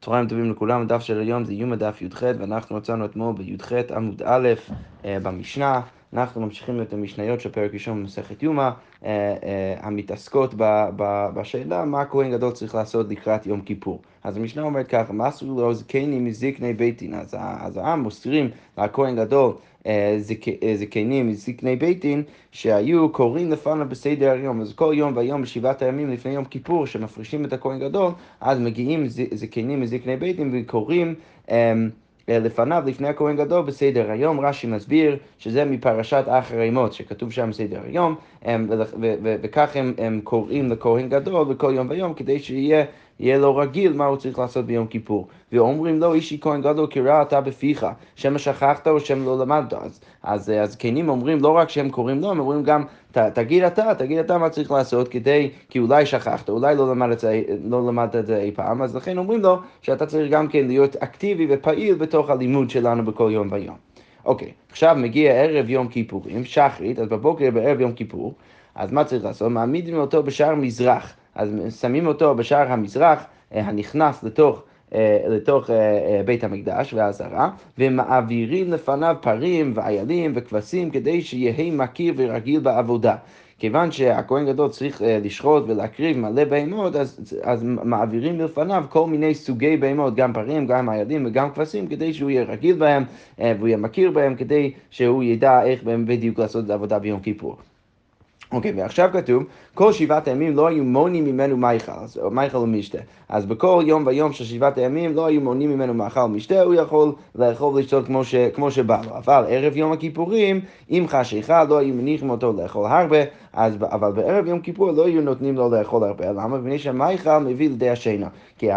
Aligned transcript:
צהריים 0.00 0.28
טובים 0.28 0.50
לכולם, 0.50 0.82
הדף 0.82 1.00
של 1.00 1.20
היום 1.20 1.44
זה 1.44 1.54
יום 1.54 1.72
הדף 1.72 2.02
י"ח 2.02 2.22
ואנחנו 2.22 2.76
מצאנו 2.76 3.04
אתמול 3.04 3.34
בי"ח 3.34 3.72
עמוד 3.96 4.22
א' 4.24 4.48
אה, 5.04 5.18
במשנה. 5.22 5.80
אנחנו 6.12 6.40
ממשיכים 6.40 6.82
את 6.82 6.92
המשניות 6.92 7.40
של 7.40 7.50
פרק 7.50 7.74
ראשון 7.74 8.00
במסכת 8.02 8.42
יומא, 8.42 8.62
אה, 8.62 8.70
אה, 9.04 9.74
המתעסקות 9.80 10.54
בשאלה 11.34 11.84
מה 11.84 12.00
הכהן 12.00 12.30
גדול 12.30 12.52
צריך 12.52 12.74
לעשות 12.74 13.08
לקראת 13.08 13.46
יום 13.46 13.60
כיפור. 13.60 14.02
אז 14.24 14.36
המשנה 14.36 14.62
אומרת 14.62 14.88
ככה, 14.88 15.12
מסרו 15.12 15.60
לו 15.60 15.74
זקנים 15.74 16.24
מזקני 16.24 16.74
בית 16.74 16.98
דין, 16.98 17.14
אז 17.14 17.76
העם 17.76 18.00
מוסרים 18.02 18.50
לכהן 18.78 19.16
גדול 19.16 19.52
זקנים 20.74 21.28
מזקני 21.28 21.76
בית 21.76 22.00
דין 22.00 22.22
שהיו 22.52 23.12
קוראים 23.12 23.50
לפניו 23.50 23.86
בסדר 23.88 24.30
היום. 24.30 24.60
אז 24.60 24.72
כל 24.74 24.92
יום 24.96 25.12
ויום 25.16 25.42
בשבעת 25.42 25.82
הימים 25.82 26.10
לפני 26.10 26.32
יום 26.32 26.44
כיפור, 26.44 26.86
שמפרישים 26.86 27.44
את 27.44 27.52
הכהן 27.52 27.78
גדול, 27.78 28.12
אז 28.40 28.58
מגיעים 28.58 29.04
זקנים 29.08 29.80
מזקני 29.80 30.16
בית 30.16 30.36
דין 30.36 30.50
וקוראים 30.52 31.14
אמ, 31.50 31.90
לפניו, 32.28 32.82
לפני 32.86 33.08
הכהן 33.08 33.36
גדול, 33.36 33.62
בסדר 33.62 34.10
היום. 34.10 34.40
רש"י 34.40 34.66
מסביר 34.66 35.16
שזה 35.38 35.64
מפרשת 35.64 36.24
אחרי 36.26 36.70
מות, 36.70 36.92
שכתוב 36.92 37.32
שם 37.32 37.50
בסדר 37.50 37.80
היום, 37.86 38.14
וכך 39.42 39.76
הם, 39.76 39.94
הם 39.98 40.20
קוראים 40.24 40.70
לכהן 40.70 41.08
גדול 41.08 41.44
בכל 41.44 41.72
יום 41.74 41.86
ויום, 41.90 42.14
כדי 42.14 42.38
שיהיה 42.38 42.84
יהיה 43.20 43.38
לו 43.38 43.56
רגיל 43.56 43.92
מה 43.92 44.06
הוא 44.06 44.16
צריך 44.16 44.38
לעשות 44.38 44.66
ביום 44.66 44.86
כיפור. 44.86 45.28
ואומרים 45.52 46.00
לו, 46.00 46.14
אישי 46.14 46.38
כהן 46.40 46.62
גדול 46.62 46.86
קרא 46.86 47.22
אתה 47.22 47.40
בפיך, 47.40 47.86
שמא 48.16 48.38
שכחת 48.38 48.88
או 48.88 49.00
שמא 49.00 49.24
לא 49.24 49.38
למדת. 49.38 49.72
אז, 49.72 50.00
אז 50.22 50.48
הזקנים 50.48 51.08
אומרים, 51.08 51.40
לא 51.40 51.56
רק 51.56 51.70
שהם 51.70 51.90
קוראים 51.90 52.20
לו, 52.20 52.30
הם 52.30 52.40
אומרים 52.40 52.62
גם, 52.62 52.84
ת, 53.12 53.18
תגיד 53.18 53.62
אתה, 53.62 53.94
תגיד 53.94 54.18
אתה 54.18 54.38
מה 54.38 54.48
צריך 54.48 54.70
לעשות 54.70 55.08
כדי, 55.08 55.50
כי 55.70 55.78
אולי 55.78 56.06
שכחת, 56.06 56.48
אולי 56.48 56.76
לא 56.76 56.90
למדת, 56.90 57.24
לא 57.64 57.86
למדת 57.86 58.16
את 58.16 58.26
זה 58.26 58.36
אי 58.36 58.50
פעם, 58.50 58.82
אז 58.82 58.96
לכן 58.96 59.18
אומרים 59.18 59.40
לו 59.40 59.56
שאתה 59.82 60.06
צריך 60.06 60.32
גם 60.32 60.48
כן 60.48 60.66
להיות 60.66 60.96
אקטיבי 60.96 61.46
ופעיל 61.50 61.94
בתוך 61.94 62.30
הלימוד 62.30 62.70
שלנו 62.70 63.04
בכל 63.04 63.30
יום 63.32 63.48
ויום. 63.52 63.87
אוקיי, 64.28 64.52
עכשיו 64.70 64.96
מגיע 64.98 65.32
ערב 65.32 65.70
יום 65.70 65.88
כיפורים, 65.88 66.44
שחרית, 66.44 66.98
אז 66.98 67.08
בבוקר 67.08 67.50
בערב 67.50 67.80
יום 67.80 67.92
כיפור, 67.92 68.34
אז 68.74 68.92
מה 68.92 69.04
צריך 69.04 69.24
לעשות? 69.24 69.50
מעמידים 69.50 69.96
אותו 69.96 70.22
בשער 70.22 70.54
מזרח. 70.54 71.14
אז 71.34 71.48
שמים 71.80 72.06
אותו 72.06 72.34
בשער 72.34 72.72
המזרח 72.72 73.24
אה, 73.54 73.60
הנכנס 73.60 74.22
לתוך 74.22 74.62
אה, 74.94 75.18
לתוך 75.28 75.70
אה, 75.70 76.22
בית 76.24 76.44
המקדש 76.44 76.94
והעזרה, 76.94 77.50
ומעבירים 77.78 78.72
לפניו 78.72 79.16
פרים 79.20 79.72
ואיילים 79.74 80.32
וכבשים 80.34 80.90
כדי 80.90 81.22
שיהא 81.22 81.70
מכיר 81.70 82.14
ורגיל 82.16 82.60
בעבודה. 82.60 83.16
כיוון 83.58 83.92
שהכהן 83.92 84.46
גדול 84.46 84.68
צריך 84.68 85.02
לשחוט 85.04 85.64
ולהקריב 85.68 86.18
מלא 86.18 86.44
בהמות, 86.44 86.96
אז, 86.96 87.38
אז 87.42 87.62
מעבירים 87.64 88.40
לפניו 88.40 88.84
כל 88.88 89.06
מיני 89.06 89.34
סוגי 89.34 89.76
בהמות, 89.76 90.14
גם 90.14 90.32
פרים, 90.32 90.66
גם 90.66 90.90
איילים 90.90 91.26
וגם 91.26 91.50
כבשים, 91.50 91.86
כדי 91.86 92.12
שהוא 92.12 92.30
יהיה 92.30 92.42
רגיל 92.42 92.76
בהם 92.76 93.04
והוא 93.38 93.68
יהיה 93.68 93.76
מכיר 93.76 94.10
בהם, 94.10 94.34
כדי 94.34 94.72
שהוא 94.90 95.22
ידע 95.22 95.62
איך 95.62 95.82
בדיוק 95.84 96.38
לעשות 96.38 96.64
את 96.64 96.70
העבודה 96.70 96.98
ביום 96.98 97.20
כיפור. 97.20 97.56
אוקיי, 98.52 98.70
okay, 98.70 98.74
ועכשיו 98.76 99.10
כתוב, 99.12 99.42
כל 99.74 99.92
שבעת 99.92 100.28
הימים 100.28 100.56
לא 100.56 100.66
היו 100.66 100.84
מונים 100.84 101.24
ממנו 101.24 101.56
מייכל, 101.56 101.92
מייכל 102.30 102.56
ומשתה. 102.56 102.98
אז 103.28 103.46
בכל 103.46 103.82
יום 103.86 104.06
ויום 104.06 104.32
של 104.32 104.44
שבעת 104.44 104.78
הימים 104.78 105.14
לא 105.14 105.26
היו 105.26 105.40
מונים 105.40 105.70
ממנו 105.70 105.94
מאכל 105.94 106.20
ומשתה, 106.20 106.62
הוא 106.62 106.74
יכול 106.74 107.12
לאכול 107.34 107.74
ולשתות 107.74 108.06
כמו, 108.06 108.22
כמו 108.54 108.70
שבא 108.70 109.00
לו. 109.04 109.16
אבל 109.16 109.44
ערב 109.48 109.76
יום 109.76 109.92
הכיפורים, 109.92 110.60
אם 110.90 111.04
חשיכה 111.08 111.64
לא 111.64 111.78
היו 111.78 111.94
מניחים 111.94 112.30
אותו 112.30 112.52
לאכול 112.52 112.86
הרבה, 112.86 113.18
אז, 113.52 113.76
אבל 113.80 114.12
בערב 114.12 114.46
יום 114.46 114.60
כיפור 114.60 114.90
לא 114.90 115.06
היו 115.06 115.22
נותנים 115.22 115.56
לו 115.56 115.70
לאכול 115.70 116.04
הרבה. 116.04 116.32
למה? 116.32 116.58
מפני 116.58 116.78
שהמייכל 116.78 117.38
מביא 117.38 117.68
לידי 117.68 117.90
השינה. 117.90 118.28
כי 118.58 118.68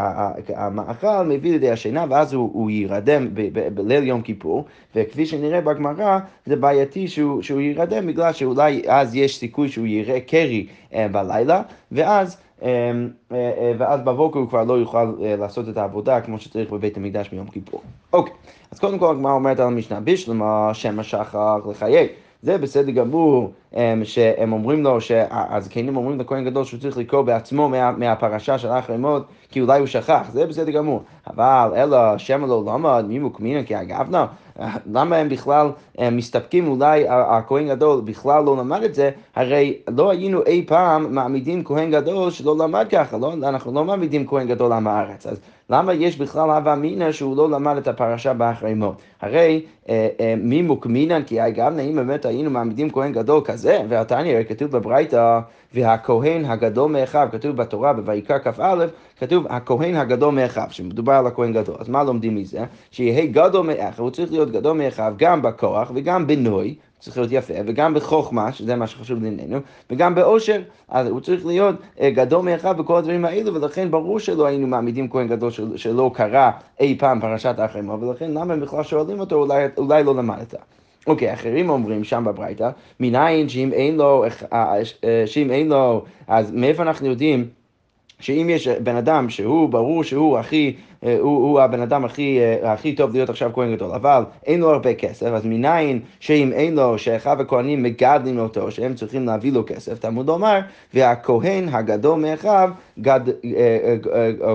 המאכל 0.56 1.24
מביא 1.24 1.52
לידי 1.52 1.72
השינה, 1.72 2.06
ואז 2.10 2.34
הוא, 2.34 2.50
הוא 2.54 2.70
יירדם 2.70 3.28
בליל 3.74 4.04
יום 4.04 4.22
כיפור, 4.22 4.66
וכפי 4.96 5.26
שנראה 5.26 5.62
בגמרא, 5.62 6.20
זה 6.46 6.56
בעייתי 6.56 7.08
שהוא, 7.08 7.42
שהוא 7.42 7.62
יירדם 7.62 8.08
בגלל 8.08 8.34
שאולי 8.34 8.82
אז 8.88 9.16
יש 9.16 9.38
סיכוי 9.38 9.70
שהוא 9.70 9.88
יראה 9.88 10.20
קרי 10.20 10.68
אה, 10.94 11.08
בלילה, 11.08 11.62
ואז... 11.92 12.38
אה, 12.64 12.92
אה, 13.32 13.74
ואז 13.78 14.02
בבוקר 14.02 14.40
הוא 14.40 14.50
כבר 14.50 14.64
לא 14.64 14.74
יוכל 14.74 15.14
לעשות 15.20 15.70
את 15.70 15.78
העבודה 15.78 16.22
כמו 16.22 16.40
שצריך 16.40 16.72
בבית 16.72 16.98
המקדש 16.98 17.30
ביום 17.30 17.48
כיפור. 17.48 17.82
אוקיי, 18.14 18.34
אז 18.72 18.80
קודם 18.80 19.00
כל 19.00 19.12
הגמרא 19.12 19.32
אומרת 19.32 19.60
על 19.60 19.68
המשנה, 19.68 20.00
בשלמה 20.00 20.70
שם 20.74 21.00
השחר 21.00 21.58
לחיי. 21.70 22.08
זה 22.42 22.58
בסדר 22.58 22.92
גמור 22.92 23.52
שהם 24.04 24.54
אומרים 24.54 24.84
לו, 24.84 25.02
שהזקנים 25.02 25.96
אומרים 25.98 26.20
לכהן 26.20 26.46
גדול 26.46 26.64
שהוא 26.64 26.80
צריך 26.80 26.98
לקרוא 26.98 27.22
בעצמו 27.22 27.70
מה, 27.70 27.92
מהפרשה 27.92 28.58
של 28.58 28.68
אחרי 28.68 28.98
מות, 28.98 29.26
כי 29.52 29.62
אולי 29.62 29.80
הוא 29.80 29.88
שכח, 29.88 30.30
זה 30.34 30.46
בסדר 30.46 30.72
גמור. 30.72 31.04
אבל 31.28 31.72
אלא 31.76 32.18
שמא 32.18 32.46
לא 32.46 32.64
למד 32.68 33.06
מימוק 33.08 33.40
מינא 33.40 33.64
כאגבנה, 33.64 34.26
למה 34.94 35.16
הם 35.16 35.30
בכלל 35.30 35.70
הם 35.98 36.18
מסתפקים, 36.18 36.68
אולי 36.68 37.06
הכהן 37.10 37.68
גדול 37.68 38.02
בכלל 38.02 38.44
לא 38.44 38.58
למד 38.58 38.84
את 38.84 38.96
זה, 38.96 39.12
הרי 39.36 39.78
לא 39.98 40.10
היינו 40.10 40.46
אי 40.46 40.66
פעם 40.68 41.16
מעמידים 41.16 41.64
כהן 41.64 41.92
גדול 41.92 42.32
שלא 42.32 42.58
למד 42.58 42.88
ככה, 42.92 43.18
לא, 43.18 43.34
אנחנו 43.34 43.74
לא 43.74 43.86
מעמידים 43.86 44.28
כהן 44.28 44.48
גדול 44.48 44.72
עם 44.72 44.88
הארץ. 44.88 45.28
אז 45.28 45.40
למה 45.70 45.94
יש 45.94 46.18
בכלל 46.18 46.50
הווה 46.50 46.74
אמינא 46.74 47.12
שהוא 47.12 47.38
לא 47.38 47.50
למד 47.50 47.78
את 47.78 47.88
הפרשה 47.88 48.34
באחרי 48.34 48.74
מות? 48.74 49.02
הרי 49.22 49.62
אה, 49.90 50.08
אה, 50.20 50.34
מי 50.38 50.62
מוקמינן 50.62 51.24
כי 51.24 51.48
אגב 51.48 51.74
נעים 51.76 51.96
באמת 51.96 52.26
היינו 52.26 52.50
מעמידים 52.50 52.92
כהן 52.92 53.12
גדול 53.12 53.42
כזה, 53.46 53.61
והתניא 53.90 54.44
כתוב 54.44 54.72
בברייתא 54.72 55.40
והכהן 55.74 56.46
הגדול 56.46 56.92
מאחיו, 56.92 57.28
כתוב 57.32 57.56
בתורה 57.56 57.94
בויקרא 57.94 58.38
כ"א, 58.40 58.86
כתוב 59.20 59.46
הכהן 59.50 59.96
הגדול 59.96 60.34
מאחיו, 60.34 60.68
שמדובר 60.70 61.14
על 61.14 61.28
הכהן 61.28 61.54
גדול. 61.54 61.76
אז 61.80 61.90
מה 61.90 62.04
לומדים 62.04 62.36
מזה? 62.36 62.64
שיהיה 62.92 63.26
גדול 63.26 63.66
מאחיו, 63.66 64.04
הוא 64.04 64.10
צריך 64.10 64.32
להיות 64.32 64.52
גדול 64.52 64.78
מאחיו 64.78 65.14
גם 65.18 65.42
בכוח 65.42 65.92
וגם 65.96 66.28
בנוי, 66.28 66.76
צריך 67.00 67.18
להיות 67.18 67.32
יפה, 67.32 67.54
וגם 67.66 67.94
בחוכמה, 67.94 68.52
שזה 68.52 68.76
מה 68.76 68.88
שחשוב 68.88 69.24
לענייננו, 69.24 69.60
וגם 69.90 70.16
באושר, 70.16 70.62
אז 70.90 71.08
הוא 71.08 71.20
צריך 71.20 71.46
להיות 71.46 71.76
אה, 72.00 72.10
גדול 72.10 72.46
מאחיו 72.46 72.76
בכל 72.78 72.98
הדברים 72.98 73.26
האלו, 73.26 73.54
ולכן 73.54 73.92
ברור 73.92 74.20
שלא 74.20 74.46
היינו 74.46 74.68
מעמידים 74.68 75.10
כהן 75.10 75.28
גדול 75.28 75.52
של, 75.52 75.78
שלא 75.78 76.12
קרא 76.14 76.52
אי 76.80 76.98
פעם 77.00 77.22
פרשת 77.22 77.60
האחרימו, 77.60 78.02
ולכן 78.02 78.32
למה 78.32 78.54
הם 78.54 78.60
בכלל 78.60 78.84
שואלים 78.84 79.20
אותו, 79.20 79.36
אולי, 79.36 79.66
אולי 79.78 80.04
לא 80.04 80.16
למדת. 80.16 80.56
אוקיי, 81.08 81.32
okay, 81.32 81.34
אחרים 81.34 81.70
אומרים 81.70 82.04
שם 82.04 82.24
בברייתא, 82.28 82.70
מניין 83.00 83.50
שאם 83.50 83.74
אין 83.74 83.98
לו, 83.98 84.26
אה, 84.54 84.78
אה, 85.04 85.24
שאם 85.26 85.52
אין 85.52 85.68
לו, 85.70 86.06
אז 86.28 86.52
מאיפה 86.52 86.84
אנחנו 86.84 87.08
יודעים 87.08 87.48
שאם 88.20 88.48
יש 88.50 88.68
בן 88.68 88.96
אדם 88.96 89.30
שהוא 89.30 89.70
ברור 89.70 90.04
שהוא 90.04 90.38
הכי, 90.38 90.76
אה, 91.04 91.18
הוא, 91.20 91.44
הוא 91.44 91.62
הבן 91.62 91.82
אדם 91.82 92.06
הכי, 92.06 92.40
הכי 92.64 92.96
טוב 92.96 93.14
להיות 93.14 93.30
עכשיו 93.30 93.52
כהן 93.54 93.76
גדול, 93.76 93.92
אבל 93.92 94.24
אין 94.46 94.60
לו 94.60 94.70
הרבה 94.70 94.94
כסף, 94.94 95.26
אז 95.26 95.46
מניין 95.46 96.00
שאם 96.20 96.52
אין 96.54 96.76
לו, 96.76 96.98
שאחיו 96.98 97.42
הכהנים 97.42 97.84
מגדלים 97.84 98.40
אותו, 98.40 98.72
שהם 98.72 98.94
צריכים 98.94 99.26
להביא 99.26 99.52
לו 99.52 99.64
כסף, 99.66 100.00
תלמוד 100.00 100.28
לומר, 100.28 100.60
והכהן 100.94 101.70
הגדול 101.70 102.20
מאחיו 102.20 102.70
גד, 103.00 103.22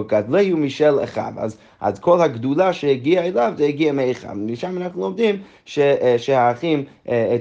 גדלהו 0.07 0.57
משל 0.59 1.05
אחיו. 1.05 1.33
אז, 1.37 1.59
אז 1.81 1.99
כל 1.99 2.21
הגדולה 2.21 2.73
שהגיעה 2.73 3.27
אליו 3.27 3.53
זה 3.57 3.65
הגיע 3.65 3.93
מאחיו. 3.93 4.31
משם 4.35 4.77
אנחנו 4.77 5.01
לומדים 5.01 5.37
ש, 5.65 5.79
שהאחים 6.19 6.85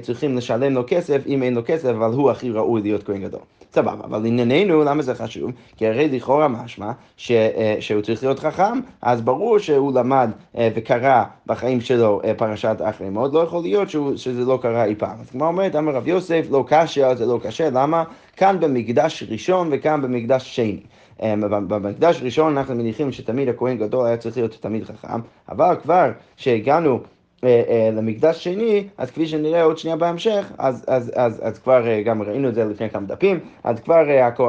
צריכים 0.02 0.36
לשלם 0.36 0.74
לו 0.74 0.84
כסף, 0.86 1.22
אם 1.26 1.42
אין 1.42 1.54
לו 1.54 1.62
כסף, 1.66 1.88
אבל 1.88 2.12
הוא 2.12 2.30
הכי 2.30 2.50
ראוי 2.50 2.82
להיות 2.82 3.02
כהן 3.02 3.22
גדול. 3.22 3.40
סבבה, 3.76 4.04
אבל 4.04 4.18
לענייננו, 4.18 4.84
למה 4.84 5.02
זה 5.02 5.14
חשוב? 5.14 5.50
כי 5.76 5.86
הרי 5.86 6.08
לכאורה 6.08 6.48
משמע 6.48 6.92
ש, 7.16 7.30
אה, 7.30 7.76
שהוא 7.80 8.02
צריך 8.02 8.22
להיות 8.22 8.38
חכם, 8.38 8.80
אז 9.02 9.20
ברור 9.20 9.58
שהוא 9.58 9.92
למד 9.94 10.30
אה, 10.58 10.68
וקרא 10.74 11.24
בחיים 11.46 11.80
שלו 11.80 12.20
אה, 12.24 12.34
פרשת 12.34 12.76
אחרי 12.82 13.10
מאוד, 13.10 13.34
לא 13.34 13.38
יכול 13.38 13.62
להיות 13.62 13.90
שהוא, 13.90 14.16
שזה 14.16 14.44
לא 14.44 14.58
קרה 14.62 14.84
אי 14.84 14.94
פעם. 14.94 15.20
אז 15.20 15.30
כמו 15.30 15.46
אומרת, 15.46 15.76
אמר 15.76 15.92
רב 15.92 16.08
יוסף, 16.08 16.46
לא 16.50 16.64
קשה, 16.68 17.14
זה 17.14 17.26
לא 17.26 17.40
קשה, 17.42 17.70
למה? 17.70 18.04
כאן 18.36 18.56
במקדש 18.60 19.24
ראשון 19.28 19.68
וכאן 19.72 20.02
במקדש 20.02 20.56
שני. 20.56 20.80
במקדש 21.68 22.22
ראשון 22.22 22.58
אנחנו 22.58 22.74
מניחים 22.74 23.12
שתמיד 23.12 23.48
הכהן 23.48 23.78
גדול 23.78 24.06
היה 24.06 24.16
צריך 24.16 24.36
להיות 24.36 24.56
תמיד 24.60 24.84
חכם, 24.84 25.20
אבל 25.48 25.76
כבר 25.82 26.10
שהגענו 26.36 27.00
אה, 27.44 27.62
אה, 27.68 27.90
למקדש 27.92 28.44
שני, 28.44 28.84
אז 28.98 29.10
כפי 29.10 29.26
שנראה 29.26 29.62
עוד 29.62 29.78
שנייה 29.78 29.96
בהמשך, 29.96 30.52
אז, 30.58 30.84
אז, 30.88 31.12
אז, 31.14 31.40
אז 31.44 31.58
כבר 31.58 31.86
אה, 31.86 32.02
גם 32.02 32.22
ראינו 32.22 32.48
את 32.48 32.54
זה 32.54 32.64
לפני 32.64 32.90
כמה 32.90 33.06
דפים, 33.06 33.38
אז 33.64 33.80
כבר 33.80 34.04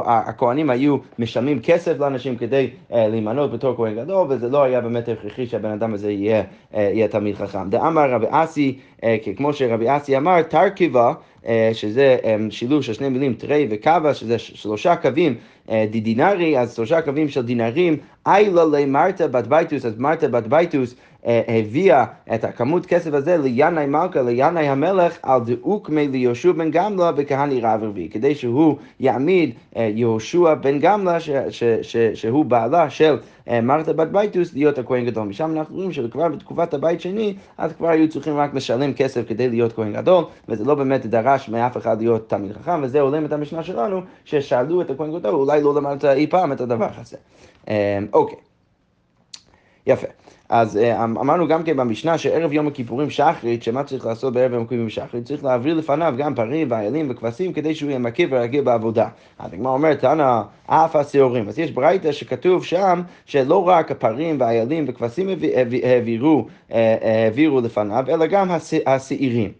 הכהנים 0.06 0.70
היו 0.70 0.96
משלמים 1.18 1.60
כסף 1.62 1.98
לאנשים 1.98 2.36
כדי 2.36 2.70
להימנות 2.90 3.52
בתור 3.52 3.76
כהן 3.76 3.94
גדול, 3.94 4.26
וזה 4.30 4.48
לא 4.48 4.62
היה 4.62 4.80
באמת 4.80 5.08
הכרחי 5.08 5.46
שהבן 5.46 5.70
אדם 5.70 5.94
הזה 5.94 6.10
יהיה, 6.10 6.42
יהיה 6.72 7.08
תלמיד 7.08 7.34
חכם. 7.34 7.70
דאמר 7.70 8.10
רבי 8.10 8.26
אסי, 8.30 8.78
כמו 9.36 9.52
שרבי 9.52 9.96
אסי 9.96 10.16
אמר, 10.16 10.42
תרקבא, 10.42 11.12
שזה 11.72 12.16
שילוב 12.50 12.82
של 12.82 12.92
שני 12.92 13.08
מילים, 13.08 13.34
תרי 13.34 13.66
וקבא, 13.70 14.14
שזה 14.14 14.38
שלושה 14.38 14.96
קבים 14.96 15.34
דדינרי, 15.90 16.58
אז 16.58 16.74
שלושה 16.76 17.02
קבים 17.02 17.28
של 17.28 17.42
דינרים, 17.42 17.96
עיילא 18.28 18.64
ליה 18.64 18.91
מרתא 18.91 19.28
בת 19.28 19.46
בייתוס, 19.46 19.84
אז 19.86 19.98
מרתא 19.98 20.28
בת 20.28 20.46
בייתוס 20.46 20.94
אה, 21.26 21.42
הביאה 21.48 22.04
את 22.34 22.44
הכמות 22.44 22.86
כסף 22.86 23.12
הזה 23.12 23.36
לינאי 23.36 23.86
מלכה, 23.86 24.22
לינאי 24.22 24.68
המלך, 24.68 25.18
עד 25.22 25.40
דאוקמי 25.44 26.08
ליהושע 26.08 26.52
בן 26.52 26.70
גמלא 26.70 27.12
בכהני 27.12 27.60
רברבי, 27.60 28.08
כדי 28.08 28.34
שהוא 28.34 28.76
יעמיד 29.00 29.54
אה, 29.76 29.90
יהושע 29.94 30.54
בן 30.54 30.78
גמלא, 30.78 31.20
ש, 31.20 31.30
ש, 31.50 31.64
ש, 31.82 31.96
שהוא 31.96 32.44
בעלה 32.44 32.90
של 32.90 33.16
מרתא 33.62 33.92
בת 33.92 34.08
ביתוס 34.08 34.54
להיות 34.54 34.78
הכהן 34.78 35.06
גדול. 35.06 35.28
משם 35.28 35.58
אנחנו 35.58 35.76
רואים 35.76 35.92
שכבר 35.92 36.28
בתקופת 36.28 36.74
הבית 36.74 37.00
שני, 37.00 37.34
אז 37.58 37.72
כבר 37.72 37.88
היו 37.88 38.08
צריכים 38.08 38.36
רק 38.36 38.54
לשלם 38.54 38.92
כסף 38.92 39.28
כדי 39.28 39.48
להיות 39.48 39.72
כהן 39.72 39.92
גדול, 39.92 40.24
וזה 40.48 40.64
לא 40.64 40.74
באמת 40.74 41.06
דרש 41.06 41.48
מאף 41.48 41.76
אחד 41.76 42.00
להיות 42.00 42.28
תלמיד 42.28 42.52
חכם, 42.52 42.80
וזה 42.82 43.00
הולם 43.00 43.24
את 43.24 43.32
המשנה 43.32 43.62
שלנו, 43.62 44.00
ששאלו 44.24 44.80
את 44.80 44.90
הכהן 44.90 45.18
גדול, 45.18 45.34
אולי 45.34 45.62
לא 45.62 45.74
למדת 45.74 46.04
אי 46.04 46.26
פעם 46.26 46.52
את 46.52 46.60
הדבר 46.60 46.88
הזה. 46.98 47.16
אוקיי. 48.18 48.38
יפה. 49.86 50.06
אז 50.48 50.76
אה, 50.76 51.04
אמ, 51.04 51.18
אמרנו 51.18 51.48
גם 51.48 51.62
כן 51.62 51.76
במשנה 51.76 52.18
שערב 52.18 52.52
יום 52.52 52.66
הכיפורים 52.66 53.10
שחרית, 53.10 53.62
שמה 53.62 53.84
צריך 53.84 54.06
לעשות 54.06 54.32
בערב 54.32 54.52
יום 54.52 54.62
הכיפורים 54.62 54.90
שחרית? 54.90 55.24
צריך 55.24 55.44
להעביר 55.44 55.74
לפניו 55.74 56.14
גם 56.18 56.34
פרים 56.34 56.70
ואיילים 56.70 57.10
וכבשים 57.10 57.52
כדי 57.52 57.74
שהוא 57.74 57.90
יהיה 57.90 57.98
מכיר 57.98 58.28
ורגיל 58.30 58.64
בעבודה. 58.64 59.08
אז 59.38 59.52
הגמרא 59.52 59.72
אומרת, 59.72 60.00
תנא 60.00 60.40
אף 60.66 60.96
השעורים. 60.96 61.48
אז 61.48 61.58
יש 61.58 61.70
ברייתא 61.70 62.12
שכתוב 62.12 62.64
שם 62.64 63.02
שלא 63.26 63.68
רק 63.68 63.90
הפרים 63.90 64.40
והאיילים 64.40 64.84
וכבשים 64.88 65.28
העבירו, 65.82 66.46
אה, 66.72 66.96
העבירו 67.24 67.60
לפניו, 67.60 68.04
אלא 68.08 68.26
גם 68.26 68.48
השעירים. 68.86 69.52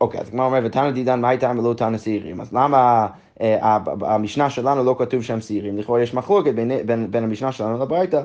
אוקיי, 0.00 0.20
אז 0.20 0.28
הגמרא 0.28 0.46
אומרת, 0.46 0.64
ותנא 0.66 0.90
דידן 0.90 1.20
מה 1.20 1.28
הייתה 1.28 1.52
ולא 1.58 1.74
תנא 1.74 1.98
שעירים? 1.98 2.40
אז 2.40 2.52
למה... 2.52 3.06
אה, 3.40 3.78
המשנה 4.00 4.50
שלנו 4.50 4.84
לא 4.84 4.96
כתוב 4.98 5.22
שם 5.22 5.40
שעירים, 5.40 5.78
לכאורה 5.78 6.02
יש 6.02 6.14
מחלוקת 6.14 6.54
בין, 6.54 6.70
בין, 6.86 7.10
בין 7.10 7.24
המשנה 7.24 7.52
שלנו 7.52 7.78
לברייתא. 7.78 8.22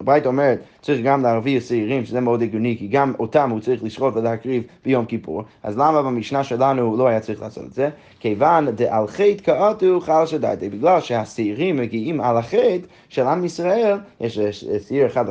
הברית 0.00 0.26
אומרת, 0.26 0.58
צריך 0.80 1.00
גם 1.04 1.22
להרוויח 1.22 1.64
שעירים, 1.64 2.04
שזה 2.04 2.20
מאוד 2.20 2.42
הגיוני, 2.42 2.76
כי 2.78 2.88
גם 2.88 3.12
אותם 3.18 3.50
הוא 3.50 3.60
צריך 3.60 3.84
לשחוט 3.84 4.16
ולהקריב 4.16 4.62
ביום 4.84 5.04
כיפור. 5.04 5.42
אז 5.62 5.78
למה 5.78 6.02
במשנה 6.02 6.44
שלנו 6.44 6.82
הוא 6.82 6.98
לא 6.98 7.08
היה 7.08 7.20
צריך 7.20 7.42
לעשות 7.42 7.64
את 7.64 7.72
זה? 7.72 7.88
כיוון 8.20 8.70
דעל 8.70 9.06
חטא 9.06 9.42
כעתו 9.44 10.00
חל 10.00 10.26
שדייתי, 10.26 10.68
בגלל 10.68 11.00
שהשעירים 11.00 11.76
מגיעים 11.76 12.20
על 12.20 12.36
החטא 12.36 12.86
של 13.08 13.26
עם 13.26 13.44
ישראל, 13.44 13.96
יש 14.20 14.38
שעיר 14.88 15.06
אחד 15.06 15.24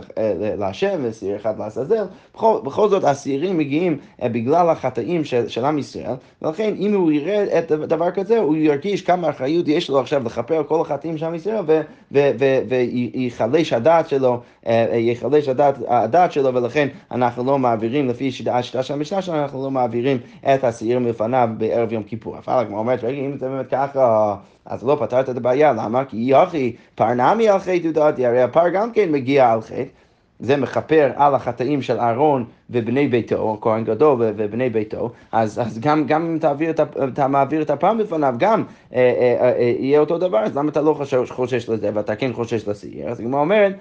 להשם 0.57 0.99
ושעיר 1.03 1.35
אחד 1.35 1.59
לעזאזל, 1.59 2.05
בכל, 2.35 2.59
בכל 2.63 2.89
זאת 2.89 3.03
השעירים 3.03 3.57
מגיעים 3.57 3.97
אה, 4.21 4.29
בגלל 4.29 4.69
החטאים 4.69 5.23
של, 5.23 5.47
של 5.47 5.65
עם 5.65 5.77
ישראל, 5.77 6.13
ולכן 6.41 6.73
אם 6.77 6.93
הוא 6.93 7.11
יראה 7.11 7.59
את 7.59 7.71
דבר 7.71 8.11
כזה, 8.11 8.39
הוא 8.39 8.55
ירגיש 8.55 9.01
כמה 9.01 9.29
אחריות 9.29 9.67
יש 9.67 9.89
לו 9.89 9.99
עכשיו 9.99 10.23
לכפר 10.25 10.63
כל 10.67 10.81
החטאים 10.81 11.17
של 11.17 11.25
עם 11.25 11.35
ישראל, 11.35 11.63
ויחלש 12.11 13.73
הדעת 13.73 14.09
שלו. 14.09 14.41
אה, 14.67 14.85
אה, 14.91 14.97
יחדש 14.97 15.47
הדעת, 15.47 15.75
הדעת 15.87 16.31
שלו, 16.31 16.53
ולכן 16.53 16.87
אנחנו 17.11 17.43
לא 17.43 17.59
מעבירים, 17.59 18.07
לפי 18.07 18.27
השיטה 18.27 18.83
של 18.83 18.93
המשנה 18.93 19.21
שלנו, 19.21 19.41
אנחנו 19.41 19.63
לא 19.63 19.71
מעבירים 19.71 20.17
את 20.53 20.63
השעיר 20.63 20.99
מלפניו 20.99 21.49
בערב 21.57 21.93
יום 21.93 22.03
כיפור. 22.03 22.37
אבל 22.37 22.53
הגמרא 22.53 22.79
אומרת, 22.79 23.03
רגע, 23.03 23.17
אם 23.17 23.37
זה 23.37 23.49
באמת 23.49 23.69
ככה, 23.71 24.35
אז 24.65 24.83
לא 24.83 24.97
פתרת 24.99 25.29
את 25.29 25.37
הבעיה, 25.37 25.73
למה? 25.73 26.05
כי 26.05 26.17
יחי 26.19 26.75
פרנמי 26.95 27.49
על 27.49 27.59
חטא 27.59 27.87
ודעתי, 27.87 28.25
הרי 28.25 28.41
הפר 28.41 28.69
גם 28.69 28.91
כן 28.91 29.11
מגיע 29.11 29.51
על 29.51 29.61
חטא. 29.61 29.83
זה 30.39 30.57
מכפר 30.57 31.11
על 31.15 31.35
החטאים 31.35 31.81
של 31.81 31.99
אהרון 31.99 32.45
ובני 32.69 33.07
ביתו, 33.07 33.57
כהן 33.61 33.83
גדול 33.83 34.17
ובני 34.19 34.69
ביתו, 34.69 35.11
אז, 35.31 35.61
אז 35.61 35.79
גם, 35.79 36.07
גם 36.07 36.25
אם 36.25 36.37
תעביר 36.37 36.69
את, 36.69 36.79
אתה 37.13 37.27
מעביר 37.27 37.61
את 37.61 37.69
הפעם 37.69 37.97
בפניו, 37.97 38.35
גם 38.37 38.63
אה, 38.93 38.99
אה, 38.99 39.51
אה, 39.51 39.73
יהיה 39.79 39.99
אותו 39.99 40.17
דבר, 40.17 40.39
אז 40.39 40.57
למה 40.57 40.69
אתה 40.69 40.81
לא 40.81 40.93
חושש, 40.93 41.31
חושש 41.31 41.69
לזה 41.69 41.89
ואתה 41.93 42.15
כן 42.15 42.33
חושש 42.33 42.67
לשעיר? 42.67 43.09
אז 43.09 43.19
הגמרא 43.19 43.39
אומרת, 43.39 43.73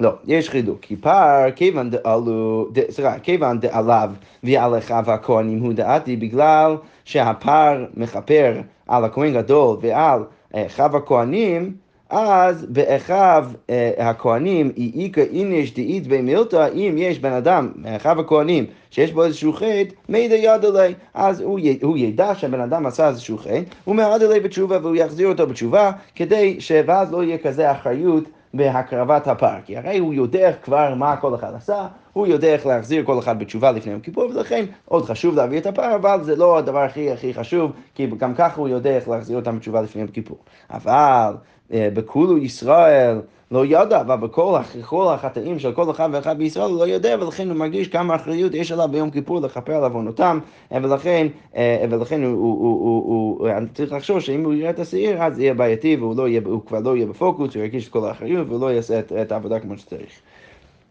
לא, 0.00 0.12
יש 0.26 0.50
חילוק, 0.50 0.78
כי 0.80 0.96
פר, 0.96 1.50
כיוון 1.56 1.90
דעלו, 1.90 2.68
סליחה, 2.90 3.18
כיוון 3.18 3.60
דעליו 3.60 4.10
ועליך 4.42 4.94
והכהנים 5.04 5.60
הוא 5.60 5.72
דעתי, 5.72 6.16
בגלל 6.16 6.76
שהפר 7.04 7.84
מכפר 7.96 8.60
על 8.88 9.04
הכהן 9.04 9.34
גדול 9.34 9.76
ועל 9.80 10.24
אחיו 10.54 10.90
אה, 10.92 10.98
הכהנים, 10.98 11.72
אז 12.10 12.66
באחיו 12.68 13.46
אה, 13.70 13.90
הכהנים, 13.98 14.72
איכא 14.96 15.20
איניש 15.20 15.74
דאית 15.74 16.06
במילתא, 16.06 16.68
אם 16.74 16.94
יש 16.98 17.18
בן 17.18 17.32
אדם, 17.32 17.72
מאחיו 17.76 18.20
הכהנים, 18.20 18.66
שיש 18.90 19.12
בו 19.12 19.24
איזשהו 19.24 19.52
חטא, 19.52 19.94
מידע 20.08 20.34
יד 20.34 20.64
עלי, 20.64 20.94
אז 21.14 21.40
הוא, 21.40 21.60
הוא 21.82 21.98
ידע 21.98 22.34
שהבן 22.34 22.60
אדם 22.60 22.86
עשה 22.86 23.08
איזשהו 23.08 23.38
חטא, 23.38 23.62
הוא 23.84 23.94
מעד 23.94 24.22
עלי 24.22 24.40
בתשובה 24.40 24.78
והוא 24.82 24.96
יחזיר 24.96 25.28
אותו 25.28 25.46
בתשובה, 25.46 25.90
כדי 26.14 26.60
שאז 26.60 27.12
לא 27.12 27.22
יהיה 27.22 27.38
כזה 27.38 27.72
אחריות 27.72 28.24
בהקרבת 28.54 29.28
הפר, 29.28 29.56
כי 29.64 29.76
הרי 29.76 29.98
הוא 29.98 30.14
יודע 30.14 30.52
כבר 30.62 30.94
מה 30.94 31.16
כל 31.16 31.34
אחד 31.34 31.54
עשה, 31.54 31.86
הוא 32.12 32.26
יודע 32.26 32.48
איך 32.48 32.66
להחזיר 32.66 33.04
כל 33.04 33.18
אחד 33.18 33.38
בתשובה 33.38 33.72
לפני 33.72 33.92
יום 33.92 34.00
כיפור, 34.00 34.24
ולכן 34.24 34.64
עוד 34.84 35.04
חשוב 35.04 35.36
להביא 35.36 35.58
את 35.58 35.66
הפר, 35.66 35.94
אבל 35.94 36.18
זה 36.22 36.36
לא 36.36 36.58
הדבר 36.58 36.78
הכי 36.78 37.12
הכי 37.12 37.34
חשוב, 37.34 37.72
כי 37.94 38.06
גם 38.06 38.34
ככה 38.34 38.60
הוא 38.60 38.68
יודע 38.68 38.90
איך 38.90 39.08
להחזיר 39.08 39.36
אותם 39.36 39.56
בתשובה 39.56 39.82
לפני 39.82 40.02
יום 40.02 40.10
כיפור. 40.10 40.38
אבל 40.70 41.34
אה, 41.72 41.88
בכולו 41.94 42.38
ישראל 42.38 43.20
לא 43.54 43.66
ידע, 43.66 44.00
אבל 44.00 44.16
בכל 44.16 44.58
כל 44.82 45.12
החטאים 45.14 45.58
של 45.58 45.72
כל 45.72 45.90
אחד 45.90 46.08
ואחד 46.12 46.38
בישראל 46.38 46.70
הוא 46.70 46.78
לא 46.78 46.84
יודע, 46.84 47.16
ולכן 47.20 47.48
הוא 47.48 47.56
מרגיש 47.56 47.88
כמה 47.88 48.14
אחריות 48.14 48.54
יש 48.54 48.72
עליו 48.72 48.88
ביום 48.88 49.10
כיפור 49.10 49.40
לכפר 49.40 49.74
על 49.74 49.84
עוונותם, 49.84 50.38
אה, 50.72 50.78
ולכן, 50.82 51.26
אה, 51.56 51.84
ולכן 51.90 52.22
הוא, 52.22 52.32
הוא, 52.32 52.58
הוא, 52.60 52.80
הוא, 52.82 53.38
הוא, 53.38 53.48
הוא 53.48 53.66
צריך 53.74 53.92
לחשוב 53.92 54.20
שאם 54.20 54.44
הוא 54.44 54.54
יראה 54.54 54.70
את 54.70 54.78
השעיר, 54.78 55.22
אז 55.22 55.38
יהיה 55.38 55.54
בעייתי, 55.54 55.96
והוא 55.96 56.16
לא 56.16 56.28
יהיה, 56.28 56.40
כבר 56.66 56.80
לא 56.80 56.96
יהיה 56.96 57.06
בפוקוס, 57.06 57.54
הוא 57.54 57.62
ירגיש 57.62 57.86
את 57.86 57.92
כל 57.92 58.08
האחריות, 58.08 58.48
והוא 58.48 58.60
לא 58.60 58.72
יעשה 58.72 58.98
את, 58.98 59.12
את 59.12 59.32
העבודה 59.32 59.60
כמו 59.60 59.78
שצריך. 59.78 60.20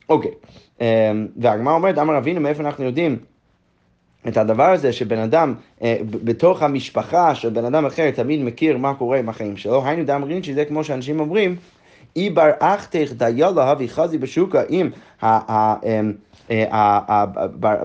אוקיי, 0.10 0.32
והגמרא 1.38 1.74
אומרת, 1.74 1.98
אמר 1.98 2.18
אבינו, 2.18 2.42
מאיפה 2.42 2.64
אנחנו 2.64 2.84
יודעים? 2.84 3.18
את 4.28 4.38
הדבר 4.38 4.70
הזה 4.70 4.94
שבן 4.94 5.20
אדם 5.20 5.54
אה, 5.82 5.98
בתוך 6.04 6.64
המשפחה 6.64 7.36
של 7.36 7.50
בן 7.50 7.66
אדם 7.66 7.86
אחר 7.86 8.12
תמיד 8.12 8.44
מכיר 8.44 8.78
מה 8.78 8.94
קורה 8.94 9.20
עם 9.20 9.30
החיים 9.30 9.58
שלו, 9.58 9.86
היינו 9.86 10.06
דאמרין 10.06 10.44
שזה 10.44 10.66
כמו 10.66 10.84
שאנשים 10.84 11.20
אומרים, 11.20 11.56
אי 12.16 12.30
בר 12.30 12.52
אחתך 12.60 13.10
דיילה 13.18 13.64
הבי 13.72 13.90
חזי 13.90 14.18
בשוקה, 14.18 14.62
אם 14.70 14.90
אמ, 15.24 16.14
אה, 16.72 17.26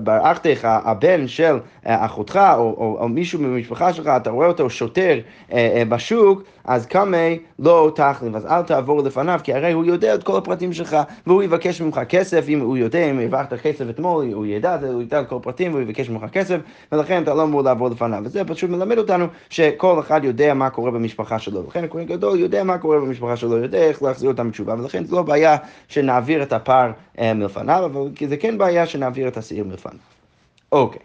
ברכתך, 0.01 0.69
הבן 0.85 1.29
של 1.29 1.59
אה, 1.87 2.05
אחותך 2.05 2.41
או, 2.57 3.07
מישהו 3.09 3.39
במשפחה 3.39 3.93
שלך, 3.93 4.07
אתה 4.17 4.31
רואה 4.31 4.47
אותו 4.47 4.71
שוטר 4.71 5.19
אה, 5.53 5.83
בשוק, 5.89 6.43
אז 6.65 6.87
קמי 6.87 7.39
לא 7.59 7.93
תחליף, 7.95 8.35
אז 8.35 8.47
אל 8.47 8.63
תעבור 8.63 9.03
לפניו, 9.03 9.41
כי 9.45 9.55
הרי 9.55 9.73
הוא 9.73 9.85
יודע 9.85 10.15
את 10.15 10.23
כל 10.23 10.39
הפרטים 10.39 10.73
שלך, 10.73 10.97
והוא 11.27 11.43
יבקש 11.43 11.81
ממך 11.81 12.01
כסף, 12.09 12.49
אם 12.49 12.61
הוא 12.61 12.77
יודע, 12.77 13.11
אם 13.11 13.19
הרווחת 13.19 13.55
כסף 13.55 13.85
אתמול, 13.91 14.33
הוא 14.33 14.47
ידע, 14.47 14.79
הוא 14.93 15.03
ידע 15.03 15.21
את 15.21 15.29
כל 15.29 15.37
הפרטים, 15.37 15.73
והוא 15.73 15.83
יבקש 15.83 16.11
ממך 16.11 16.25
כסף, 16.33 16.59
ולכן 16.93 17.23
אתה 17.23 17.35
לא 17.35 17.43
אמור 17.43 17.63
לעבור 17.63 17.89
לפניו. 17.89 18.21
וזה 18.25 18.45
פשוט 18.45 18.71
מלמד 18.71 18.99
אותנו 18.99 19.27
שכל 19.51 20.01
אחד 20.01 20.21
יודע 20.25 20.55
מה 20.55 20.71
קורה 20.71 20.91
במשפחה 20.91 21.39
שלו. 21.39 21.63
לכן 21.69 21.85
הכהן 21.85 22.05
גדול 22.05 22.39
יודע 22.39 22.65
מה 22.65 22.79
קורה 22.79 23.01
במשפחה 23.01 23.37
שלו, 23.37 23.57
יודע 23.57 23.79
איך 23.79 24.03
להחזיר 24.03 24.31
אותם 24.31 24.49
בתשובה, 24.49 24.75
ולכן 24.79 25.05
זו 25.05 25.17
לא 25.17 25.23
בעיה 25.23 25.57
שנעביר 25.89 26.43
את 26.43 26.53
הפער 26.53 26.91
מלפניו, 27.19 27.85
אבל 27.85 28.01
זה 28.29 28.37
כן 28.37 28.58
בעיה 28.59 28.87
שנעביר 28.87 29.29
את 29.29 29.37
השעיר 29.37 29.65
מלפניו. 29.65 30.01
אוקיי. 30.73 31.01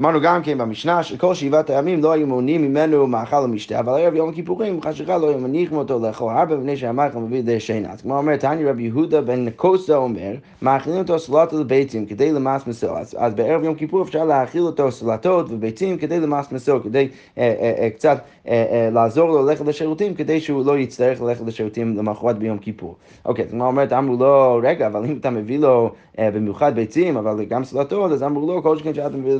אמרנו 0.00 0.20
גם 0.20 0.42
כן 0.42 0.58
במשנה 0.58 1.02
שכל 1.02 1.34
שבעת 1.34 1.70
הימים 1.70 2.02
לא 2.02 2.12
היו 2.12 2.26
מונעים 2.26 2.62
ממנו 2.62 3.06
מאכל 3.06 3.36
ומשתה, 3.36 3.80
אבל 3.80 3.92
ערב 3.92 4.14
יום 4.14 4.28
הכיפורים 4.28 4.82
חשיכה 4.82 5.18
לא 5.18 5.28
היו 5.28 5.38
מניחים 5.38 5.76
אותו 5.76 5.98
לאכול 5.98 6.34
ארבע 6.34 6.56
בני 6.56 6.76
שהמלך 6.76 7.14
מביא 7.16 7.36
לידי 7.36 7.60
שינה. 7.60 7.92
אז 7.92 8.02
כמו 8.02 8.18
אומר 8.18 8.36
תניא 8.36 8.70
רבי 8.70 8.82
יהודה 8.82 9.20
בן 9.20 9.44
נקוסה 9.44 9.96
אומר, 9.96 10.32
מאכילים 10.62 10.98
אותו 10.98 11.18
סלטות 11.18 11.52
וביצים 11.52 12.06
כדי 12.06 12.32
למס 12.32 12.66
מסור. 12.66 12.98
אז, 12.98 13.16
אז 13.18 13.34
בערב 13.34 13.64
יום 13.64 13.74
כיפור 13.74 14.02
אפשר 14.02 14.24
להאכיל 14.24 14.62
אותו 14.62 14.92
סלטות 14.92 15.46
וביצים 15.50 15.98
כדי 15.98 16.20
למס 16.20 16.52
מסור, 16.52 16.78
כדי 16.80 17.08
אה, 17.38 17.54
אה, 17.60 17.84
אה, 17.84 17.90
קצת 17.90 18.18
אה, 18.48 18.64
אה, 18.70 18.90
לעזור 18.90 19.28
לו 19.28 19.46
ללכת 19.46 19.66
לשירותים, 19.66 20.14
כדי 20.14 20.40
שהוא 20.40 20.66
לא 20.66 20.78
יצטרך 20.78 21.20
ללכת 21.20 21.46
לשירותים 21.46 21.96
למחרת 21.96 22.38
ביום 22.38 22.58
כיפור. 22.58 22.96
אוקיי, 23.24 23.44
אז 23.44 23.50
כמו 23.50 23.66
אומרת, 23.66 23.92
אמרו 23.92 24.16
לו, 24.16 24.60
רגע, 24.62 24.86
אבל 24.86 25.04
אם 25.04 25.16
אתה 25.20 25.30
מביא 25.30 25.58
לו 25.58 25.90
אה, 26.18 26.30
במיוחד 26.30 26.74
ביצים, 26.74 27.16
אבל 27.16 27.44
גם 27.44 27.64
סלטות, 27.64 28.12
אז 28.12 28.22
אמרו 28.22 28.46
לו, 28.46 28.62
כל 28.62 28.78
שכן 28.78 28.94
שאתה 28.94 29.16
מביא 29.16 29.32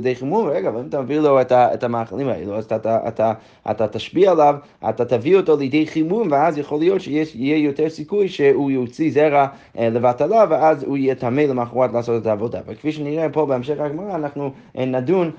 לידי 0.00 0.14
חימום, 0.14 0.48
רגע, 0.48 0.68
אבל 0.68 0.80
אם 0.80 0.86
אתה 0.88 1.00
מביא 1.00 1.20
לו 1.20 1.40
את, 1.40 1.52
את 1.52 1.84
המאכלים 1.84 2.28
האלו, 2.28 2.56
אז 2.56 2.64
אתה, 2.64 2.76
אתה, 2.76 3.08
אתה, 3.08 3.32
אתה 3.70 3.88
תשפיע 3.88 4.30
עליו, 4.30 4.54
אתה 4.88 5.04
תביא 5.04 5.36
אותו 5.36 5.56
לידי 5.56 5.86
חימום, 5.86 6.28
ואז 6.30 6.58
יכול 6.58 6.78
להיות 6.78 7.00
שיהיה 7.00 7.56
יותר 7.56 7.88
סיכוי 7.88 8.28
שהוא 8.28 8.70
יוציא 8.70 9.12
זרע 9.12 9.46
לבטלה, 9.78 10.44
ואז 10.50 10.82
הוא 10.82 10.96
יהיה 10.96 11.14
טמא 11.14 11.40
למחרת 11.40 11.92
לעשות 11.92 12.22
את 12.22 12.26
העבודה. 12.26 12.60
וכפי 12.66 12.92
שנראה 12.92 13.28
פה 13.28 13.46
בהמשך 13.46 13.80
הגמרא, 13.80 14.14
אנחנו 14.14 14.50
נדון, 14.74 15.30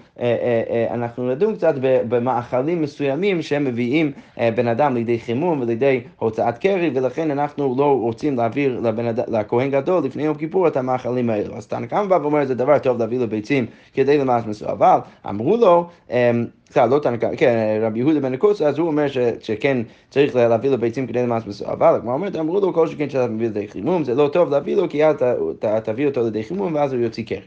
אנחנו 0.91 1.29
נדון 1.31 1.55
קצת 1.55 1.73
במאכלים 1.81 2.81
מסוימים. 2.81 3.11
מסוימים 3.11 3.41
שהם 3.41 3.63
מביאים 3.63 4.11
אה, 4.39 4.51
בן 4.51 4.67
אדם 4.67 4.95
לידי 4.95 5.19
חימום 5.19 5.61
ולידי 5.61 6.01
הוצאת 6.19 6.57
קרי, 6.57 6.91
ולכן 6.93 7.31
אנחנו 7.31 7.75
לא 7.77 7.99
רוצים 7.99 8.37
להעביר 8.37 8.79
לבן 8.79 9.05
לכהן 9.27 9.71
גדול 9.71 10.03
לפני 10.03 10.23
יום 10.23 10.37
כיפור 10.37 10.67
את 10.67 10.77
המאכלים 10.77 11.29
האלו. 11.29 11.57
אז 11.57 11.67
תנא 11.67 11.85
קמא 11.85 12.03
בא 12.03 12.15
ואומר 12.21 12.45
זה 12.45 12.55
דבר 12.55 12.79
טוב 12.79 12.99
להביא 12.99 13.19
לו 13.19 13.27
ביצים 13.27 13.65
כדי 13.93 14.17
למעש 14.17 14.43
מסוים, 14.51 14.71
אבל 14.71 14.99
אמרו 15.29 15.57
לו, 15.57 15.87
אמ, 16.09 16.45
סליחה, 16.71 16.85
לא 16.85 16.99
תנא 16.99 17.17
קמא, 17.17 17.35
כן, 17.35 17.79
רבי 17.81 17.99
יהודה 17.99 18.19
בן 18.19 18.33
הקוצה, 18.33 18.67
אז 18.67 18.77
הוא 18.77 18.87
אומר 18.87 19.07
ש, 19.07 19.17
שכן 19.39 19.77
צריך 20.09 20.35
להביא 20.35 20.69
לו 20.69 20.77
ביצים 20.77 21.07
כדי 21.07 21.23
למעש 21.23 21.47
מסוים, 21.47 21.69
אבל 21.71 21.99
כמו 22.01 22.13
אומרת, 22.13 22.35
אמרו 22.35 22.59
לו 22.59 22.73
כל 22.73 22.87
שכן 22.87 23.09
שאתה 23.09 23.27
מביא 23.27 23.47
לידי 23.47 23.67
חימום, 23.67 24.03
זה 24.03 24.15
לא 24.15 24.27
טוב 24.27 24.49
להביא 24.49 24.75
לו, 24.75 24.89
כי 24.89 25.09
אתה 25.09 25.79
תביא 25.83 26.07
אותו 26.07 26.23
לידי 26.23 26.43
חימום 26.43 26.75
ואז 26.75 26.93
הוא 26.93 27.01
יוציא 27.01 27.25
קרי. 27.25 27.39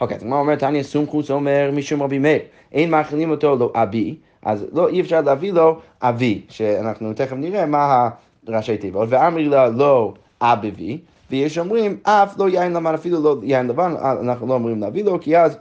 אוקיי, 0.00 0.16
אז 0.16 0.22
כמו 0.22 0.38
אומרת, 0.38 0.58
תניא 0.58 0.82
סומכוס 0.82 1.30
אומר 1.30 1.70
משום 1.74 2.02
רבי 2.02 2.18
מאיר, 2.18 2.40
אין 2.72 2.90
מאכילים 2.90 3.30
אותו 3.30 3.56
לא 3.56 3.72
אבי, 3.74 4.16
אז 4.42 4.66
לא, 4.72 4.88
אי 4.88 5.00
אפשר 5.00 5.20
להביא 5.20 5.52
לו 5.52 5.78
אבי, 6.02 6.40
שאנחנו 6.48 7.12
תכף 7.12 7.36
נראה 7.36 7.66
מה 7.66 8.08
הראשי 8.48 8.76
תיבות, 8.76 9.08
ואמרי 9.10 9.44
לה 9.44 9.68
לא 9.68 10.14
אביבי, 10.40 10.98
ויש 11.30 11.58
אומרים 11.58 11.96
אף 12.02 12.34
לא 12.38 12.48
יין 12.48 12.72
לבן, 12.72 12.94
אפילו 12.94 13.22
לא 13.22 13.36
יין 13.42 13.66
לבן, 13.66 13.94
אנחנו 14.20 14.46
לא 14.46 14.54
אומרים 14.54 14.80
להביא 14.80 15.04
לו, 15.04 15.20
כי 15.20 15.38
אז 15.38 15.58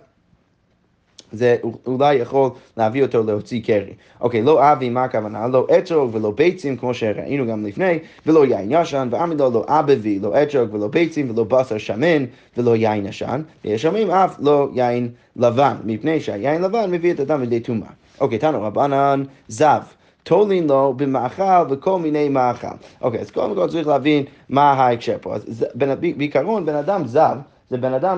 זה 1.32 1.56
אולי 1.86 2.16
יכול 2.16 2.50
להביא 2.78 3.04
אותו 3.04 3.24
להוציא 3.24 3.62
קרי. 3.64 3.94
אוקיי, 4.22 4.42
לא 4.42 4.72
אבי, 4.72 4.90
מה 4.90 5.04
הכוונה? 5.04 5.48
לא 5.48 5.68
אתרוג 5.78 6.16
ולא 6.16 6.32
ביצים, 6.32 6.78
כמו 6.78 6.94
שראינו 6.94 7.48
גם 7.48 7.66
לפני, 7.66 8.00
ולא 8.26 8.46
יין 8.46 8.72
ישן, 8.72 9.08
ועמידו 9.12 9.52
לא 9.54 9.66
אבבי, 9.68 10.20
לא 10.20 10.44
אתרוג 10.44 10.74
ולא 10.74 10.88
ביצים, 10.88 11.30
ולא 11.30 11.44
בשר 11.44 11.78
שמן, 11.78 12.26
ולא 12.58 12.76
יין 12.76 13.06
ישן, 13.06 13.42
ויש 13.66 13.86
אומרים 13.86 14.12
אף 14.12 14.36
לא 14.40 14.70
יין 14.74 15.10
לבן, 15.36 15.76
מפני 15.86 16.20
שהיין 16.20 16.62
לבן 16.62 16.92
מביא 16.92 17.14
את 17.14 17.20
אדם 17.20 17.42
לידי 17.42 17.60
טומאה. 17.60 17.90
אוקיי, 18.22 18.38
תנו 18.38 18.62
רבנן 18.62 19.24
זב. 19.48 19.82
תולין 20.24 20.68
לו 20.68 20.94
במאכל 20.98 21.66
וכל 21.70 22.00
מיני 22.00 22.30
מאכל. 22.30 22.68
אוקיי, 23.02 23.20
אז 23.20 23.32
קודם 23.32 23.56
כל 23.56 23.68
צריך 23.68 23.88
להבין 23.88 24.24
מה 24.50 24.72
ההקשר 24.72 25.18
פה. 25.22 25.36
אז 25.36 25.66
בעיקרון, 26.00 26.66
בן 26.66 26.76
אדם 26.76 27.08
זב, 27.08 27.38
זה 27.72 27.78
בן 27.78 27.94
אדם 27.94 28.18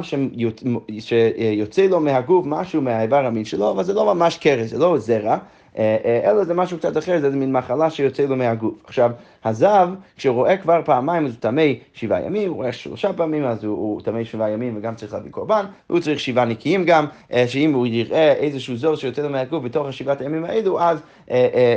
שיוצא 0.99 1.81
לו 1.81 1.99
מהגוף 1.99 2.45
משהו 2.45 2.81
מהאיבר 2.81 3.25
המין 3.25 3.45
שלו, 3.45 3.71
אבל 3.71 3.83
זה 3.83 3.93
לא 3.93 4.15
ממש 4.15 4.37
קרס, 4.37 4.69
זה 4.69 4.77
לא 4.77 4.97
זרע. 4.97 5.37
אה, 5.77 5.97
אה, 6.05 6.31
אלא 6.31 6.43
זה 6.43 6.53
משהו 6.53 6.77
קצת 6.77 6.97
אחר, 6.97 7.19
זה 7.19 7.29
מין 7.29 7.51
מחלה 7.51 7.89
שיוצא 7.89 8.23
לו 8.23 8.35
מהגוף. 8.35 8.73
עכשיו, 8.83 9.11
הזב, 9.45 9.89
כשהוא 10.17 10.35
רואה 10.35 10.57
כבר 10.57 10.81
פעמיים, 10.85 11.25
אז 11.25 11.31
הוא 11.31 11.39
טמא 11.39 11.63
שבעה 11.93 12.21
ימים, 12.21 12.49
הוא 12.49 12.55
רואה 12.55 12.71
שלושה 12.71 13.13
פעמים, 13.13 13.45
אז 13.45 13.63
הוא 13.63 14.01
טמא 14.01 14.23
שבעה 14.23 14.49
ימים 14.49 14.77
וגם 14.77 14.95
צריך 14.95 15.13
להביא 15.13 15.31
קורבן, 15.31 15.65
והוא 15.89 15.99
צריך 15.99 16.19
שבעה 16.19 16.45
נקיים 16.45 16.85
גם, 16.85 17.05
אה, 17.33 17.47
שאם 17.47 17.73
הוא 17.73 17.87
יראה 17.87 18.33
איזשהו 18.33 18.75
זול 18.75 18.95
שיוצא 18.95 19.21
לו 19.21 19.29
מהגוף 19.29 19.63
בתוך 19.63 19.87
השבעת 19.87 20.21
הימים 20.21 20.45
האלו, 20.45 20.79
אז 20.81 20.99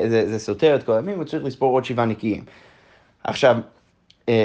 זה, 0.09 0.31
זה 0.31 0.39
סותר 0.39 0.75
את 0.75 0.83
כל 0.83 0.93
הימים, 0.93 1.17
הוא 1.17 1.25
צריך 1.25 1.45
לספור 1.45 1.73
עוד 1.73 1.85
שבעה 1.85 2.07
נקיים. 2.07 2.45
עכשיו, 3.25 3.57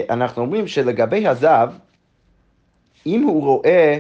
אנחנו 0.10 0.42
אומרים 0.42 0.68
שלגבי 0.68 1.28
הזב, 1.28 1.70
אם 3.06 3.24
הוא 3.24 3.44
רואה, 3.44 3.98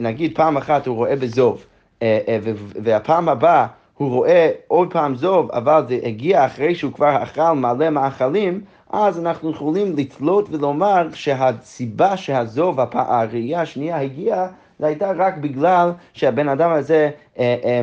נגיד 0.00 0.36
פעם 0.36 0.56
אחת 0.56 0.86
הוא 0.86 0.96
רואה 0.96 1.16
בזוב, 1.16 1.64
והפעם 2.82 3.28
הבאה 3.28 3.66
הוא 3.96 4.10
רואה 4.10 4.50
עוד 4.68 4.92
פעם 4.92 5.14
זוב, 5.14 5.50
אבל 5.50 5.82
זה 5.88 5.98
הגיע 6.02 6.46
אחרי 6.46 6.74
שהוא 6.74 6.92
כבר 6.92 7.22
אכל 7.22 7.52
מלא 7.52 7.90
מאכלים, 7.90 8.60
אז 8.90 9.18
אנחנו 9.18 9.50
יכולים 9.50 9.96
לתלות 9.96 10.48
ולומר 10.50 11.08
שהסיבה 11.14 12.16
שהזוב, 12.16 12.80
הראייה 12.92 13.60
השנייה 13.60 14.00
הגיעה, 14.00 14.46
זה 14.78 14.86
הייתה 14.86 15.12
רק 15.16 15.36
בגלל 15.36 15.90
שהבן 16.12 16.48
אדם 16.48 16.70
הזה 16.70 17.10
אה, 17.38 17.56
אה, 17.64 17.70
אה, 17.70 17.80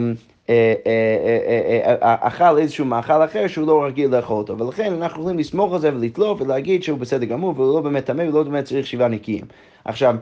אכל 2.00 2.58
איזשהו 2.58 2.86
מאכל 2.86 3.24
אחר 3.26 3.48
שהוא 3.48 3.68
לא 3.68 3.86
רגיל 3.86 4.16
לאכול 4.16 4.38
אותו, 4.38 4.58
ולכן 4.58 4.94
אנחנו 4.94 5.22
יכולים 5.22 5.40
לסמוך 5.40 5.74
על 5.74 5.80
זה 5.80 5.96
ולתלוף 5.96 6.42
ולהגיד 6.42 6.84
שהוא 6.84 7.00
בסדר 7.00 7.26
גמור 7.26 7.54
והוא 7.56 7.76
לא 7.76 7.82
באמת 7.82 8.06
טמא 8.06 8.22
ולא 8.22 8.44
באמת 8.44 8.66
צריך 8.66 8.88
שבעה 8.88 9.08
נקיים. 9.08 9.46
עכשיו, 9.86 10.16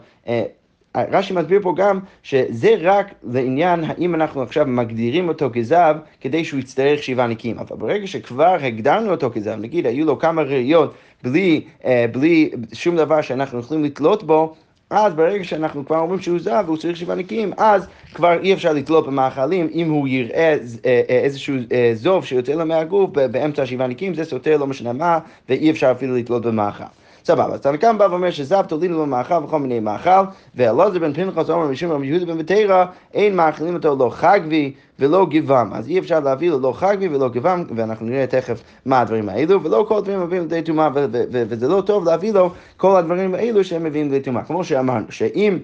רש"י 0.95 1.33
מסביר 1.33 1.59
פה 1.61 1.73
גם 1.77 1.99
שזה 2.23 2.75
רק 2.81 3.13
לעניין 3.23 3.83
האם 3.83 4.15
אנחנו 4.15 4.41
עכשיו 4.41 4.65
מגדירים 4.65 5.27
אותו 5.27 5.49
כזב 5.53 5.95
כדי 6.21 6.45
שהוא 6.45 6.59
יצטרך 6.59 7.03
שבעה 7.03 7.27
נקיים. 7.27 7.59
אבל 7.59 7.77
ברגע 7.77 8.07
שכבר 8.07 8.57
הגדרנו 8.61 9.11
אותו 9.11 9.29
כזב, 9.33 9.55
נגיד 9.59 9.87
היו 9.87 10.05
לו 10.05 10.19
כמה 10.19 10.41
ראיות 10.41 10.93
בלי, 11.23 11.61
אה, 11.85 12.05
בלי 12.11 12.51
שום 12.73 12.95
דבר 12.95 13.21
שאנחנו 13.21 13.59
יכולים 13.59 13.83
לתלות 13.83 14.23
בו, 14.23 14.55
אז 14.91 15.13
ברגע 15.13 15.43
שאנחנו 15.43 15.85
כבר 15.85 15.97
אומרים 15.97 16.21
שהוא 16.21 16.39
זב 16.39 16.63
והוא 16.65 16.77
צריך 16.77 16.97
שבעה 16.97 17.15
נקיים, 17.15 17.51
אז 17.57 17.87
כבר 18.13 18.39
אי 18.41 18.53
אפשר 18.53 18.73
לתלות 18.73 19.07
במאכלים 19.07 19.69
אם 19.73 19.89
הוא 19.89 20.07
יראה 20.07 20.37
אה, 20.85 21.01
אה, 21.09 21.19
איזשהו 21.23 21.55
זוב 21.93 22.25
שיוצא 22.25 22.53
לו 22.53 22.65
מהגוף 22.65 23.09
באמצע 23.09 23.63
השבעה 23.63 23.87
נקיים, 23.87 24.13
זה 24.13 24.25
סותר 24.25 24.57
לא 24.57 24.67
משנה 24.67 24.93
מה, 24.93 25.19
ואי 25.49 25.71
אפשר 25.71 25.91
אפילו 25.91 26.15
לתלות 26.15 26.45
במאכל. 26.45 26.83
סבבה, 27.25 27.53
אז 27.53 27.61
תנקם 27.61 27.97
בא 27.97 28.07
ואומר 28.09 28.31
שזב 28.31 28.65
תולינו 28.67 28.97
לו 28.97 29.05
מאכל 29.05 29.43
וכל 29.43 29.59
מיני 29.59 29.79
מאכל, 29.79 30.23
ואלעזר 30.55 30.99
בן 30.99 31.13
פנחס 31.13 31.49
אומר 31.49 31.67
משום 31.67 31.91
רבי 31.91 32.07
יהודה 32.07 32.25
בן 32.25 32.37
בתרא, 32.37 32.85
אין 33.13 33.35
מאכילים 33.35 33.73
אותו 33.73 33.95
לא 33.99 34.09
חגבי 34.09 34.73
ולא 34.99 35.25
גבעם. 35.29 35.73
אז 35.73 35.89
אי 35.89 35.99
אפשר 35.99 36.19
להביא 36.19 36.49
לו 36.49 36.59
לא 36.59 36.73
חגבי 36.73 37.07
ולא 37.07 37.29
גבעם, 37.29 37.63
ואנחנו 37.75 38.05
נראה 38.05 38.27
תכף 38.27 38.63
מה 38.85 38.99
הדברים 38.99 39.29
האלו, 39.29 39.63
ולא 39.63 39.85
כל 39.87 39.97
הדברים 39.97 40.21
מביאים 40.21 40.43
לידי 40.43 40.61
טומאה, 40.61 40.89
וזה 41.31 41.67
לא 41.67 41.81
טוב 41.81 42.05
להביא 42.05 42.33
לו 42.33 42.49
כל 42.77 42.95
הדברים 42.95 43.35
האלו 43.35 43.63
שהם 43.63 43.83
מביאים 43.83 44.11
לידי 44.11 44.23
טומאה. 44.25 44.43
כמו 44.43 44.63
שאמרנו, 44.63 45.05
שאם... 45.09 45.57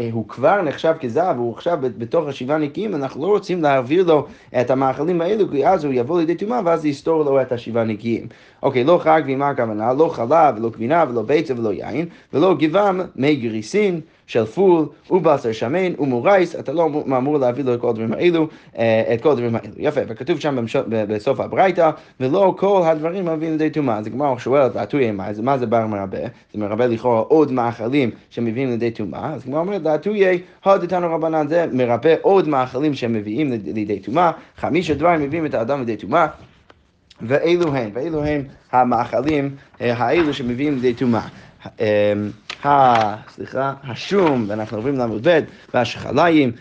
אה, 0.00 0.08
הוא 0.12 0.28
כבר 0.28 0.62
נחשב 0.62 0.94
כזב, 1.00 1.34
הוא 1.38 1.54
עכשיו 1.54 1.78
בתוך 1.82 2.28
השבעה 2.28 2.58
נקיים, 2.58 2.94
אנחנו 2.94 3.22
לא 3.22 3.28
רוצים 3.28 3.62
להעביר 3.62 4.04
לו 4.06 4.26
את 4.60 4.70
המאכלים 4.70 5.20
האלו, 5.20 5.50
כי 5.50 5.66
אז 5.66 5.84
הוא 5.84 5.92
יבוא 5.92 6.20
לידי 6.20 6.34
טומאה 6.34 6.60
ואז 6.64 6.86
יסתור 6.86 7.24
לו 7.24 7.42
את 7.42 7.52
השבעה 7.52 7.84
נקיים. 7.84 8.26
אוקיי, 8.62 8.84
לא 8.84 9.00
חג 9.02 9.22
ומה 9.26 9.48
הכוונה? 9.48 9.92
לא 9.92 10.08
חלב, 10.08 10.54
ולא 10.56 10.70
גבינה, 10.70 11.04
ולא 11.08 11.22
ביצה, 11.22 11.54
ולא 11.56 11.72
יין, 11.72 12.06
ולא 12.32 12.54
גבעם, 12.58 13.00
מי 13.16 13.36
גריסין. 13.36 14.00
של 14.30 14.44
פול 14.44 14.86
ובשר 15.10 15.52
שמן 15.52 15.92
ומורייס, 15.98 16.56
אתה 16.56 16.72
לא 16.72 16.84
אמור 17.06 17.38
להביא 17.38 17.64
לו 17.64 17.74
את 17.74 17.80
כל 17.80 17.88
הדברים 17.88 18.12
האלו, 18.12 18.48
אה, 18.78 19.14
את 19.14 19.20
כל 19.20 19.30
הדברים 19.30 19.56
האלו. 19.56 19.72
יפה, 19.76 20.00
וכתוב 20.08 20.40
שם 20.40 20.64
בסוף 20.90 21.40
הברייתא, 21.40 21.90
ולא 22.20 22.54
כל 22.58 22.82
הדברים 22.86 23.24
מביאים 23.24 23.52
לידי 23.52 23.70
טומאה. 23.70 23.98
אז 23.98 24.06
הגמרא 24.06 24.38
שואלת, 24.38 24.72
דעתויה 24.72 25.12
מה, 25.12 25.28
מה 25.42 25.58
זה 25.58 25.66
בר 25.66 25.86
מרבה? 25.86 26.18
זה 26.52 26.58
מרבה 26.58 26.86
לכאורה 26.86 27.20
עוד 27.20 27.52
מאכלים 27.52 28.10
שמביאים 28.30 28.68
לידי 28.68 28.90
טומאה. 28.90 29.32
אז 29.34 29.42
הגמרא 29.42 29.60
אומרת, 29.60 29.82
דעתויה, 29.82 30.38
הודתנו 30.64 31.14
רבנן, 31.14 31.48
זה 31.48 31.66
מרבה 31.72 32.14
עוד 32.22 32.48
מאכלים 32.48 32.94
שמביאים 32.94 33.52
לידי 33.64 33.98
טומאה. 33.98 34.30
חמישה 34.56 34.94
דברים 34.94 35.20
מביאים 35.20 35.46
את 35.46 35.54
האדם 35.54 35.78
לידי 35.78 35.96
טומאה. 35.96 36.26
ואלו 37.22 37.74
הן, 37.74 37.90
ואלו 37.92 38.24
הן 38.24 38.42
המאכלים 38.72 39.50
אה, 39.80 39.94
האלו 39.96 40.34
שמביאים 40.34 40.74
לידי 40.74 40.94
טומאה. 40.94 41.26
אמ, 42.64 42.70
סליחה, 43.28 43.72
השום, 43.84 44.44
ואנחנו 44.48 44.76
עוברים 44.76 44.96
לעמוד 44.96 45.28
ב', 45.28 45.40
והשחליים, 45.74 46.52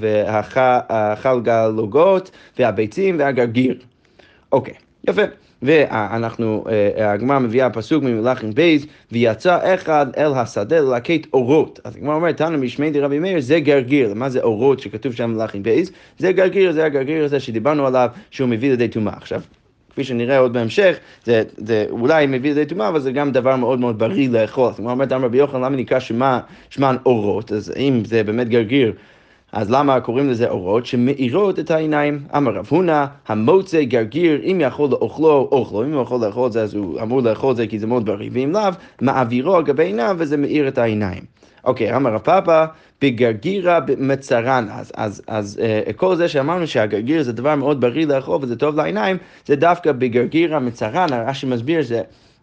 והחלגלוגות, 0.00 2.30
והביצים 2.58 3.18
והגרגיר. 3.18 3.78
אוקיי, 4.52 4.74
יפה. 5.08 5.22
ואנחנו, 5.62 6.64
אה, 6.68 7.12
הגמרא 7.12 7.38
מביאה 7.38 7.70
פסוק 7.70 8.04
ממלכים 8.04 8.52
בייז, 8.52 8.86
ויצא 9.12 9.74
אחד 9.74 10.06
אל 10.16 10.34
השדה 10.34 10.80
ללקט 10.80 11.26
אורות. 11.32 11.80
אז 11.84 11.96
הגמרא 11.96 12.14
אומרת, 12.14 12.36
תנא 12.36 12.58
משמיה 12.58 12.90
דרבי 12.90 13.18
מאיר, 13.18 13.40
זה 13.40 13.60
גרגיר. 13.60 14.14
מה 14.14 14.28
זה 14.28 14.40
אורות 14.40 14.80
שכתוב 14.80 15.12
שם 15.12 15.30
במלכים 15.32 15.62
בייז? 15.62 15.90
זה 16.18 16.32
גרגיר, 16.32 16.72
זה 16.72 16.84
הגרגיר 16.84 17.24
הזה 17.24 17.40
שדיברנו 17.40 17.86
עליו, 17.86 18.08
שהוא 18.30 18.48
מביא 18.48 18.70
לידי 18.70 18.88
טומאה. 18.88 19.14
עכשיו, 19.16 19.40
כפי 19.94 20.04
שנראה 20.04 20.38
עוד 20.38 20.52
בהמשך, 20.52 20.96
זה, 21.24 21.42
זה 21.56 21.86
אולי 21.90 22.26
מביא 22.26 22.54
לידי 22.54 22.66
טומאה, 22.66 22.88
אבל 22.88 23.00
זה 23.00 23.12
גם 23.12 23.32
דבר 23.32 23.56
מאוד 23.56 23.80
מאוד 23.80 23.98
בריא 23.98 24.28
לאכול. 24.28 24.70
זאת 24.70 24.78
אומרת, 24.78 25.12
אמר 25.12 25.24
רבי 25.24 25.38
יוחנן, 25.38 25.62
למה 25.62 25.76
נקרא 25.76 25.98
שמן 26.70 26.96
אורות? 27.06 27.52
אז 27.52 27.72
אם 27.76 28.02
זה 28.04 28.24
באמת 28.24 28.48
גרגיר, 28.48 28.92
אז 29.54 29.70
למה 29.70 30.00
קוראים 30.00 30.30
לזה 30.30 30.48
אורות? 30.48 30.86
שמאירות 30.86 31.58
את 31.58 31.70
העיניים. 31.70 32.20
אמר 32.36 32.52
רב 32.52 32.66
הונא, 32.70 33.04
המוצא 33.28 33.82
גרגיר, 33.82 34.40
אם 34.42 34.60
יכול 34.60 34.90
לאוכלו, 34.90 35.48
אוכלו. 35.52 35.84
אם 35.84 35.92
הוא 35.92 36.02
יכול 36.02 36.26
לאכול 36.26 36.46
את 36.46 36.52
זה, 36.52 36.62
אז 36.62 36.74
הוא 36.74 37.00
אמור 37.02 37.22
לאכול 37.22 37.50
את 37.50 37.56
זה 37.56 37.66
כי 37.66 37.78
זה 37.78 37.86
מאוד 37.86 38.06
בריא, 38.06 38.30
ואם 38.32 38.52
לאו, 38.52 38.70
מעבירו 39.00 39.56
על 39.56 39.62
גבי 39.62 39.84
עיניו 39.84 40.16
וזה 40.18 40.36
מאיר 40.36 40.68
את 40.68 40.78
העיניים. 40.78 41.22
אוקיי, 41.64 41.96
אמר 41.96 42.14
רב 42.14 42.20
פאפא, 42.20 42.64
בגרגירה 43.02 43.78
מצרן. 43.98 44.66
אז, 44.70 44.92
אז, 44.96 45.22
אז 45.26 45.60
uh, 45.88 45.92
כל 45.92 46.16
זה 46.16 46.28
שאמרנו 46.28 46.66
שהגרגיר 46.66 47.22
זה 47.22 47.32
דבר 47.32 47.54
מאוד 47.54 47.80
בריא 47.80 48.06
לאכול 48.06 48.38
וזה 48.42 48.56
טוב 48.56 48.76
לעיניים, 48.76 49.16
זה 49.46 49.56
דווקא 49.56 49.92
בגרגירה 49.92 50.58
מצרן, 50.58 51.12
הרש"י 51.12 51.46
מסביר 51.46 51.82
זה... 51.82 52.02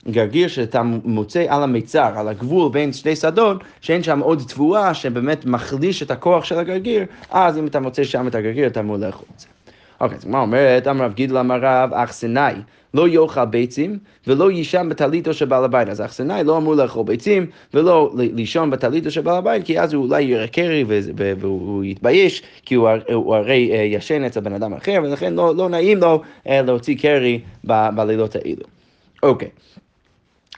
גרגיר 0.10 0.48
שאתה 0.48 0.82
מוצא 0.84 1.46
על 1.50 1.64
המיצר, 1.64 2.12
על 2.16 2.28
הגבול 2.28 2.72
בין 2.72 2.94
שתי 2.94 3.16
שדות, 3.16 3.64
שאין 3.82 4.04
שם 4.04 4.20
עוד 4.20 4.44
תבואה 4.48 4.94
שבאמת 4.94 5.46
מחליש 5.46 6.04
את 6.04 6.12
הכוח 6.12 6.44
של 6.44 6.60
הגרגיר, 6.60 7.06
אז 7.32 7.58
אם 7.58 7.68
אתה 7.68 7.80
מוצא 7.80 8.04
שם 8.04 8.28
את 8.28 8.36
הגרגיר 8.36 8.68
אתה 8.68 8.80
אמור 8.80 8.98
לאכול 8.98 9.26
את 9.36 9.40
זה. 9.40 9.48
אוקיי, 10.02 10.18
אז 10.18 10.26
מה 10.26 10.40
אומרת? 10.40 10.88
אמר 10.88 11.06
רב 11.06 11.14
גידל 11.14 11.38
אמר 11.38 11.60
רב, 11.62 11.94
אכסנאי. 11.94 12.54
לא 12.94 13.08
יאכל 13.08 13.46
ביצים 13.46 13.98
ולא 14.28 14.52
יישן 14.52 14.88
בטליתו 14.90 15.34
של 15.34 15.46
בעל 15.46 15.64
הבית. 15.64 15.88
אז 15.88 16.02
אכסנאי 16.02 16.44
לא 16.44 16.58
אמור 16.58 16.76
לאכול 16.76 17.04
ביצים 17.06 17.46
ולא 17.74 18.12
לישון 18.16 18.70
בטליתו 18.70 19.12
של 19.12 19.22
בעל 19.22 19.36
הבית, 19.36 19.66
כי 19.66 19.80
אז 19.80 19.94
הוא 19.94 20.06
אולי 20.06 20.22
יראה 20.22 20.48
קרי 20.48 20.86
והוא 21.40 21.84
יתבייש, 21.84 22.44
כי 22.66 22.76
הוא, 22.76 22.90
הוא 23.14 23.36
הרי 23.36 23.72
אה, 23.72 23.78
ישן 23.82 24.24
אצל 24.24 24.40
בן 24.40 24.54
אדם 24.54 24.74
אחר, 24.74 25.00
ולכן 25.04 25.34
לא, 25.34 25.56
לא 25.56 25.70
נעים 25.70 25.98
לו 25.98 26.22
אה, 26.48 26.62
להוציא 26.62 26.98
קרי 26.98 27.40
בלילות 27.64 28.36
האלו. 28.36 28.64
אוקיי. 29.24 29.50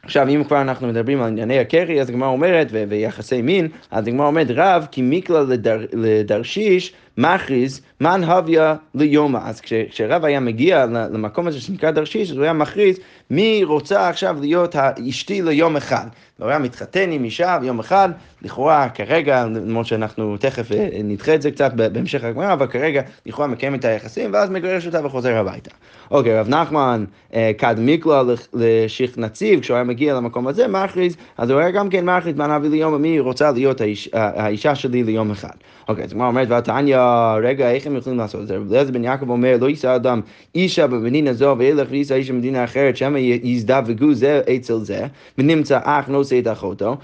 עכשיו, 0.04 0.28
אם 0.30 0.44
כבר 0.44 0.62
אנחנו 0.62 0.88
מדברים 0.88 1.22
על 1.22 1.28
ענייני 1.28 1.60
הקרי, 1.60 2.02
אז 2.02 2.10
הגמרא 2.10 2.28
אומרת, 2.28 2.68
ויחסי 2.72 3.42
מין, 3.42 3.68
אז 3.92 4.08
הגמרא 4.08 4.28
אומרת, 4.28 4.48
רב 4.50 4.88
כי 4.92 5.02
מיקלה 5.02 5.42
לדר, 5.42 5.86
לדרשיש 5.94 6.94
מכריז 7.18 7.82
מן 8.02 8.24
הוויה 8.24 8.76
ליומא. 8.96 9.40
אז 9.44 9.62
כשרב 9.62 10.26
היה 10.26 10.40
מגיע 10.40 10.86
למקום 10.86 11.48
הזה 11.48 11.62
שנקרא 11.62 11.92
דרשיש, 11.92 12.32
אז 12.32 12.38
הוא 12.38 12.44
היה 12.44 12.54
מכריז 12.54 13.00
מי 13.30 13.64
רוצה 13.64 14.10
עכשיו 14.10 14.38
להיות 14.40 14.76
אשתי 14.76 15.42
ליום 15.42 15.78
אחד. 15.78 16.08
הוא 16.40 16.50
היה 16.50 16.60
מתחתן 16.60 17.12
עם 17.12 17.24
אישה 17.24 17.58
ביום 17.62 17.80
אחד, 17.80 18.10
לכאורה 18.42 18.90
כרגע, 18.90 19.46
למרות 19.46 19.86
שאנחנו 19.86 20.38
תכף 20.38 20.72
אה, 20.72 20.90
נדחה 21.04 21.36
את 21.36 21.42
זה 21.42 21.52
קצת 21.52 21.74
בהמשך 21.74 22.24
הגמרא, 22.24 22.54
אבל 22.54 22.68
כרגע 22.68 23.02
לכאורה 23.26 23.48
מקיים 23.48 23.76
את 23.76 23.86
היחסים, 23.86 24.34
ואז 24.34 24.50
מגרש 24.50 24.86
אותה 24.86 25.06
וחוזר 25.06 25.36
הביתה. 25.36 25.72
אוקיי, 26.12 26.40
רב 26.40 26.50
נחמן 26.50 27.06
אה, 27.34 27.52
כד 27.58 27.76
מיקלו 27.78 28.14
לשיח 28.54 29.12
נציב, 29.18 29.60
כשהוא 29.60 29.76
היה 29.76 29.84
מגיע 29.84 30.14
למקום 30.14 30.48
הזה, 30.48 30.68
מכריז, 30.68 31.16
אז 31.38 31.50
הוא 31.50 31.60
היה 31.60 31.72
גם 31.72 31.90
כן 31.90 32.06
מכריז, 32.06 32.36
מה 32.36 32.48
נביא 32.48 32.70
ליום, 32.70 33.02
מי 33.02 33.20
רוצה 33.20 33.52
להיות 33.52 33.82
האיש, 33.82 34.10
האישה 34.14 34.76
שלי 34.76 35.04
ליום 35.04 35.32
אחד. 35.32 35.54
אוקיי, 35.88 36.04
אז 36.04 36.12
הגמרא 36.12 36.28
אומרת, 36.28 36.48
ועתניא, 36.50 36.98
רגע, 37.44 37.72
איך 37.72 37.88
הם 37.88 37.96
יכולים 37.96 38.20
לעשות 38.20 38.42
את 38.42 38.48
זה? 38.48 38.56
אליעזר 38.56 38.92
בן 38.92 39.04
יעקב 39.04 39.30
אומר, 39.30 39.58
לא 39.62 39.70
יישא 39.70 39.96
אדם 39.96 40.22
אישה 40.56 40.88
במדינה 40.88 41.34
זו, 41.34 41.56
וילך 41.58 41.88
ויישא 41.92 42.16
אישה 42.16 42.34
במדינה 42.34 42.64
אחרת, 42.64 42.98
שמא 42.98 43.18
יזדווגו 43.18 44.14
זה 44.14 44.42
אצל 44.56 44.78
זה, 44.78 45.06
ונמצא 45.38 45.80
אח 45.84 46.08
נושא 46.08 46.40
את 46.40 46.48
אחותו, 46.48 46.98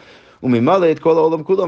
וממלא 0.43 0.91
את 0.91 0.99
כל 0.99 1.11
העולם 1.11 1.43
כולו 1.43 1.65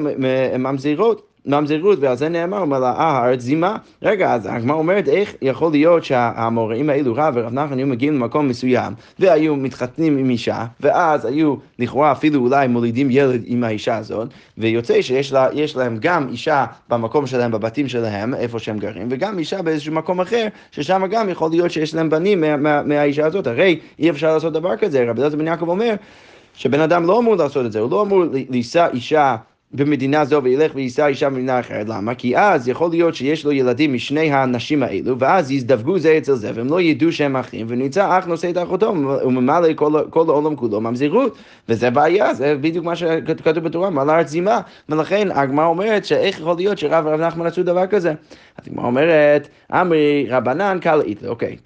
ממזירות. 0.59 1.30
ממזרות, 1.45 1.99
ועל 2.01 2.17
זה 2.17 2.29
נאמר, 2.29 2.65
מלאה 2.65 2.91
הארץ 2.91 3.39
זימה. 3.39 3.77
רגע, 4.01 4.33
אז 4.33 4.47
הגמרא 4.51 4.75
אומרת, 4.75 5.07
איך 5.07 5.35
יכול 5.41 5.71
להיות 5.71 6.03
שהאמוראים 6.03 6.89
האלו, 6.89 7.13
רב 7.15 7.33
ורב 7.37 7.53
נחמן, 7.53 7.77
היו 7.77 7.87
מגיעים 7.87 8.13
למקום 8.13 8.47
מסוים, 8.47 8.93
והיו 9.19 9.55
מתחתנים 9.55 10.17
עם 10.17 10.29
אישה, 10.29 10.65
ואז 10.79 11.25
היו 11.25 11.55
לכאורה 11.79 12.11
אפילו 12.11 12.39
אולי 12.39 12.67
מולידים 12.67 13.07
ילד 13.11 13.41
עם 13.45 13.63
האישה 13.63 13.97
הזאת, 13.97 14.27
ויוצא 14.57 15.01
שיש 15.01 15.33
לה, 15.33 15.47
להם 15.75 15.97
גם 15.99 16.27
אישה 16.29 16.65
במקום 16.89 17.27
שלהם, 17.27 17.51
בבתים 17.51 17.87
שלהם, 17.87 18.33
איפה 18.33 18.59
שהם 18.59 18.77
גרים, 18.77 19.07
וגם 19.11 19.39
אישה 19.39 19.61
באיזשהו 19.61 19.93
מקום 19.93 20.21
אחר, 20.21 20.47
ששם 20.71 21.03
גם 21.11 21.29
יכול 21.29 21.49
להיות 21.49 21.71
שיש 21.71 21.95
להם 21.95 22.09
בנים 22.09 22.41
מה, 22.41 22.57
מה, 22.57 22.83
מהאישה 22.83 23.25
הזאת. 23.25 23.47
הרי 23.47 23.79
אי 23.99 24.09
אפשר 24.09 24.33
לעשות 24.33 24.53
דבר 24.53 24.77
כזה, 24.77 25.05
רבי 25.09 25.21
אלעזר 25.21 25.37
בן 25.37 25.47
יעקב 25.47 25.69
אומר, 25.69 25.95
שבן 26.53 26.79
אדם 26.79 27.05
לא 27.05 27.19
אמור 27.19 27.35
לעשות 27.35 27.65
את 27.65 27.71
זה, 27.71 27.79
הוא 27.79 27.91
לא 27.91 28.01
אמור 28.01 28.23
לישא 28.49 28.87
אישה 28.93 29.35
במדינה 29.73 30.25
זו 30.25 30.43
וילך 30.43 30.71
ויישא 30.75 31.05
אישה 31.05 31.29
במדינה 31.29 31.59
אחרת. 31.59 31.89
למה? 31.89 32.15
כי 32.15 32.37
אז 32.37 32.67
יכול 32.67 32.89
להיות 32.89 33.15
שיש 33.15 33.45
לו 33.45 33.51
ילדים 33.51 33.93
משני 33.93 34.31
האנשים 34.31 34.83
האלו, 34.83 35.19
ואז 35.19 35.51
יזדווגו 35.51 35.99
זה 35.99 36.17
אצל 36.17 36.35
זה, 36.35 36.51
והם 36.55 36.67
לא 36.67 36.81
ידעו 36.81 37.11
שהם 37.11 37.35
אחים, 37.35 37.65
ונמצא 37.69 38.17
אח 38.19 38.25
נושא 38.25 38.49
את 38.49 38.57
אחותו, 38.57 38.93
וממלא 39.25 39.73
כל, 39.75 39.93
כל 40.09 40.25
העולם 40.27 40.55
כולו 40.55 40.81
ממזירות. 40.81 41.37
וזה 41.69 41.89
בעיה, 41.89 42.33
זה 42.33 42.55
בדיוק 42.61 42.85
מה 42.85 42.95
שכתוב 42.95 43.63
בתורה, 43.63 43.89
מעלה 43.89 44.17
ארץ 44.17 44.27
זימה. 44.27 44.61
ולכן 44.89 45.27
הגמרא 45.31 45.65
אומרת 45.65 46.05
שאיך 46.05 46.39
יכול 46.39 46.55
להיות 46.55 46.77
שרב 46.77 47.05
ורב 47.05 47.21
נחמן 47.21 47.45
עשו 47.45 47.63
דבר 47.63 47.87
כזה. 47.87 48.13
הגמרא 48.59 48.85
אומרת, 48.85 49.47
אמרי 49.71 50.27
רבנן 50.29 50.77
קל 50.81 51.01
איתו. 51.01 51.27
אוקיי, 51.27 51.57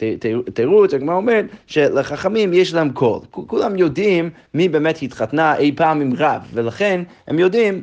תירוץ, 0.53 0.93
הגמרא 0.93 1.15
אומרת 1.15 1.45
שלחכמים 1.67 2.53
יש 2.53 2.74
להם 2.74 2.89
קול. 2.89 3.19
כולם 3.31 3.75
יודעים 3.75 4.29
מי 4.53 4.69
באמת 4.69 4.97
התחתנה 5.01 5.57
אי 5.57 5.71
פעם 5.75 6.01
עם 6.01 6.13
רב, 6.17 6.41
ולכן 6.53 7.03
הם 7.27 7.39
יודעים 7.39 7.81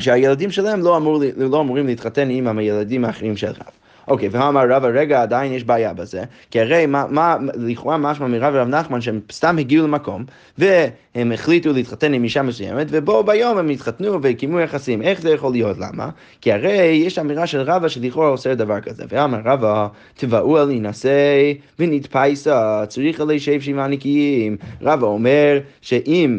שהילדים 0.00 0.50
שלהם 0.50 0.80
לא, 0.80 0.96
אמור, 0.96 1.22
לא 1.36 1.60
אמורים 1.60 1.86
להתחתן 1.86 2.30
עם 2.30 2.58
הילדים 2.58 3.04
האחרים 3.04 3.36
של 3.36 3.48
רב. 3.48 3.84
אוקיי, 4.08 4.28
ואמר 4.32 4.70
רבא, 4.70 4.88
רגע, 4.88 5.22
עדיין 5.22 5.52
יש 5.52 5.64
בעיה 5.64 5.94
בזה, 5.94 6.24
כי 6.50 6.60
הרי 6.60 6.86
מה, 6.86 7.04
מה 7.10 7.36
לכאורה 7.54 7.96
משמע 7.96 8.26
מרב 8.26 8.54
ורב 8.56 8.68
נחמן 8.68 9.00
שהם 9.00 9.20
סתם 9.32 9.58
הגיעו 9.58 9.86
למקום, 9.86 10.24
והם 10.58 11.32
החליטו 11.32 11.72
להתחתן 11.72 12.14
עם 12.14 12.24
אישה 12.24 12.42
מסוימת, 12.42 12.86
ובו 12.90 13.24
ביום 13.24 13.58
הם 13.58 13.68
התחתנו 13.68 14.18
וקיימו 14.22 14.60
יחסים. 14.60 15.02
איך 15.02 15.20
זה 15.20 15.30
יכול 15.30 15.52
להיות? 15.52 15.78
למה? 15.78 16.10
כי 16.40 16.52
הרי 16.52 17.02
יש 17.06 17.18
אמירה 17.18 17.46
של 17.46 17.60
רבא 17.60 17.88
שלכאורה 17.88 18.28
עושה 18.28 18.54
דבר 18.54 18.80
כזה, 18.80 19.04
ואמר 19.08 19.38
רבא, 19.44 19.86
תבעו 20.14 20.58
על 20.58 20.66
להינשא 20.66 21.52
ונתפייסה, 21.78 22.84
צריך 22.88 23.20
עלי 23.20 23.40
שב 23.40 23.60
שבעה 23.60 23.88
נקיים. 23.88 24.56
רבא 24.82 25.06
אומר 25.06 25.58
שאם 25.80 26.38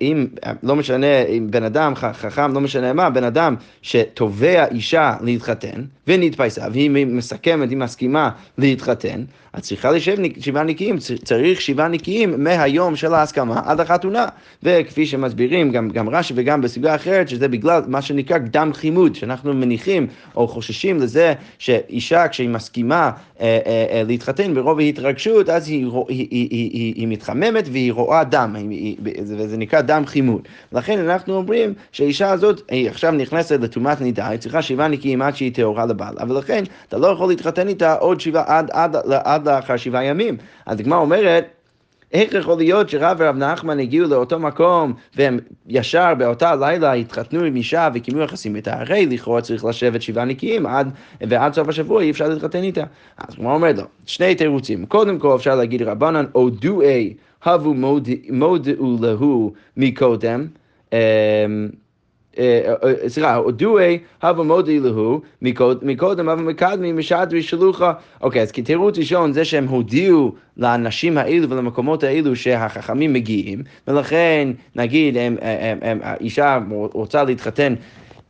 אם, 0.00 0.26
לא 0.62 0.76
משנה, 0.76 1.22
אם 1.22 1.46
בן 1.50 1.62
אדם 1.62 1.94
חכם, 1.94 2.52
לא 2.52 2.60
משנה 2.60 2.92
מה, 2.92 3.10
בן 3.10 3.24
אדם 3.24 3.54
שתובע 3.82 4.66
אישה 4.70 5.14
להתחתן, 5.20 5.84
ונתפייסה, 6.06 6.66
והיא 6.72 6.90
מסכמת, 7.06 7.70
היא 7.70 7.78
מסכימה 7.78 8.30
להתחתן, 8.58 9.24
אז 9.56 9.62
צריכה 9.62 9.90
לשב 9.90 10.16
שבעה 10.40 10.64
נקיים, 10.64 10.96
צריך 11.24 11.60
שבעה 11.60 11.88
נקיים 11.88 12.44
מהיום 12.44 12.96
של 12.96 13.14
ההסכמה 13.14 13.60
עד 13.64 13.80
החתונה. 13.80 14.26
וכפי 14.62 15.06
שמסבירים 15.06 15.72
גם, 15.72 15.88
גם 15.88 16.08
רש"י 16.08 16.34
וגם 16.36 16.60
בסוגיה 16.60 16.94
אחרת, 16.94 17.28
שזה 17.28 17.48
בגלל 17.48 17.82
מה 17.86 18.02
שנקרא 18.02 18.38
קדם 18.38 18.70
חימוד, 18.74 19.14
שאנחנו 19.14 19.54
מניחים 19.54 20.06
או 20.36 20.48
חוששים 20.48 21.00
לזה 21.00 21.34
שאישה 21.58 22.28
כשהיא 22.28 22.48
מסכימה 22.48 23.10
אה, 23.40 23.58
אה, 23.66 23.86
אה, 23.90 24.02
להתחתן 24.06 24.54
ברוב 24.54 24.78
ההתרגשות, 24.78 25.48
אז 25.48 25.68
היא, 25.68 25.86
היא, 25.86 26.06
היא, 26.08 26.28
היא, 26.30 26.70
היא, 26.72 26.94
היא 26.96 27.08
מתחממת 27.08 27.64
והיא 27.72 27.92
רואה 27.92 28.24
דם, 28.24 28.56
וזה 29.36 29.56
נקרא 29.56 29.65
דם 29.74 30.02
חימוד. 30.06 30.48
לכן 30.72 30.98
אנחנו 30.98 31.36
אומרים 31.36 31.74
שהאישה 31.92 32.30
הזאת, 32.30 32.62
היא 32.68 32.90
עכשיו 32.90 33.12
נכנסת 33.12 33.60
לטומאת 33.60 34.00
נידה, 34.00 34.28
היא 34.28 34.38
צריכה 34.38 34.62
שבעה 34.62 34.88
נקיים 34.88 35.22
עד 35.22 35.36
שהיא 35.36 35.54
טהורה 35.54 35.86
לבעלה, 35.86 36.20
ולכן 36.28 36.64
אתה 36.88 36.98
לא 36.98 37.06
יכול 37.06 37.28
להתחתן 37.28 37.68
איתה 37.68 37.94
עוד 37.94 38.20
שבעה 38.20 38.58
עד, 38.58 38.70
עד, 38.72 38.96
עד, 38.96 39.12
עד 39.24 39.48
לאחר 39.48 39.76
שבעה 39.76 40.04
ימים. 40.04 40.36
אז 40.66 40.80
הגמרא 40.80 40.98
אומרת, 40.98 41.46
איך 42.12 42.34
יכול 42.34 42.58
להיות 42.58 42.88
שרב 42.88 43.16
ורב 43.20 43.36
נחמן 43.36 43.80
הגיעו 43.80 44.08
לאותו 44.08 44.38
מקום 44.38 44.92
והם 45.16 45.38
ישר 45.66 46.14
באותה 46.14 46.56
לילה 46.56 46.92
התחתנו 46.92 47.44
עם 47.44 47.56
אישה 47.56 47.88
וקיימו 47.94 48.20
יחסים 48.20 48.56
איתה? 48.56 48.80
הרי 48.80 49.06
לכאורה 49.06 49.40
צריך 49.40 49.64
לשבת 49.64 50.02
שבעה 50.02 50.24
נקיים 50.24 50.66
עד, 50.66 50.90
ועד 51.20 51.54
סוף 51.54 51.68
השבוע 51.68 52.02
אי 52.02 52.10
אפשר 52.10 52.28
להתחתן 52.28 52.62
איתה. 52.62 52.84
אז 53.18 53.34
כמו 53.34 53.54
אומרת 53.54 53.78
לו, 53.78 53.84
שני 54.06 54.34
תירוצים. 54.34 54.86
קודם 54.86 55.18
כל 55.18 55.36
אפשר 55.36 55.54
להגיד 55.54 55.82
רבנן, 55.82 56.24
אודואי 56.34 57.14
הבו 57.46 57.74
מודעו 58.30 58.96
להו 59.00 59.52
מקודם. 59.76 60.46
סליחה, 63.06 63.34
הודוי 63.34 63.98
הווה 64.22 64.44
מודי 64.44 64.80
להו, 64.80 65.20
מקודם 65.82 66.28
הווה 66.28 66.42
מקדמי 66.42 66.92
משדרי 66.92 67.42
שלוחה. 67.42 67.92
אוקיי, 68.20 68.42
אז 68.42 68.52
כתירוץ 68.52 68.98
ראשון 68.98 69.32
זה 69.32 69.44
שהם 69.44 69.68
הודיעו 69.68 70.34
לאנשים 70.56 71.18
האלו 71.18 71.50
ולמקומות 71.50 72.02
האלו 72.04 72.36
שהחכמים 72.36 73.12
מגיעים, 73.12 73.62
ולכן 73.88 74.48
נגיד 74.76 75.16
האישה 76.02 76.58
רוצה 76.92 77.24
להתחתן 77.24 77.74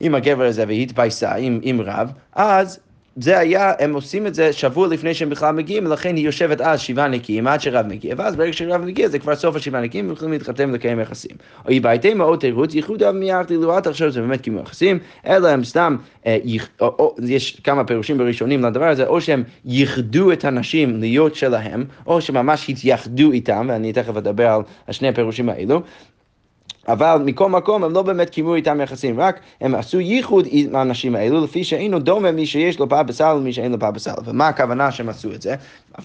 עם 0.01 0.15
הגבר 0.15 0.45
הזה 0.45 0.65
והיא 0.67 0.83
התבייסה 0.83 1.35
עם 1.63 1.81
רב, 1.81 2.13
אז 2.35 2.81
זה 3.19 3.39
היה, 3.39 3.73
הם 3.79 3.95
עושים 3.95 4.27
את 4.27 4.35
זה 4.35 4.53
שבוע 4.53 4.89
לפני 4.89 5.15
שהם 5.15 5.31
בכלל 5.31 5.55
מגיעים, 5.55 5.87
ולכן 5.87 6.17
היא 6.17 6.25
יושבת 6.25 6.61
אז 6.61 6.81
שבעה 6.81 7.09
נקיים 7.09 7.47
עד 7.47 7.61
שרב 7.61 7.87
מגיע, 7.87 8.15
ואז 8.19 8.37
ברגע 8.37 8.53
שרב 8.53 8.85
מגיע 8.85 9.09
זה 9.09 9.19
כבר 9.19 9.37
סוף 9.37 9.57
השבעה 9.57 9.81
נקיים, 9.81 10.11
יכולים 10.11 10.33
להתחתן 10.33 10.71
ולקיים 10.71 11.01
יחסים. 11.01 11.31
או 11.65 11.71
היא 11.71 11.83
בעייתי 11.83 12.15
מאוד 12.15 12.41
תירוץ, 12.41 12.75
ייחוד 12.75 13.03
אב 13.03 13.15
מיד 13.15 13.51
לראות 13.51 13.87
עכשיו 13.87 14.11
זה 14.11 14.21
באמת 14.21 14.41
קימו 14.41 14.61
יחסים, 14.61 14.99
אלא 15.27 15.49
הם 15.49 15.65
סתם, 15.65 15.97
אה, 16.27 16.39
או, 16.81 16.87
או, 16.99 17.17
יש 17.23 17.61
כמה 17.61 17.85
פירושים 17.85 18.19
בראשונים 18.19 18.65
לדבר 18.65 18.89
הזה, 18.89 19.07
או 19.07 19.21
שהם 19.21 19.43
ייחדו 19.65 20.33
את 20.33 20.45
הנשים 20.45 21.01
להיות 21.01 21.35
שלהם, 21.35 21.85
או 22.07 22.21
שממש 22.21 22.71
התייחדו 22.71 23.33
איתם, 23.33 23.67
ואני 23.69 23.93
תכף 23.93 24.17
אדבר 24.17 24.49
על 24.49 24.63
השני 24.89 25.09
הפירושים 25.09 25.49
האלו, 25.49 25.83
אבל 26.89 27.23
מכל 27.25 27.49
מקום 27.49 27.85
הם 27.85 27.93
לא 27.93 28.03
באמת 28.03 28.31
קיימו 28.31 28.55
איתם 28.55 28.81
יחסים, 28.81 29.21
רק 29.21 29.41
הם 29.61 29.75
עשו 29.75 30.01
ייחוד 30.01 30.47
עם 30.51 30.77
האנשים 30.77 31.17
האלו, 31.17 31.45
לפי 31.45 31.65
שאינו 31.65 31.99
דומה 31.99 32.33
מי 32.33 32.47
שיש 32.47 32.79
לו 32.79 32.89
פע 32.89 33.03
בסל 33.03 33.37
ומי 33.39 33.53
שאין 33.53 33.73
לו 33.73 33.79
פע 33.79 33.91
בסל. 33.91 34.15
ומה 34.25 34.49
הכוונה 34.49 34.93
שהם 34.93 35.09
עשו 35.09 35.33
את 35.33 35.43
זה? 35.43 35.55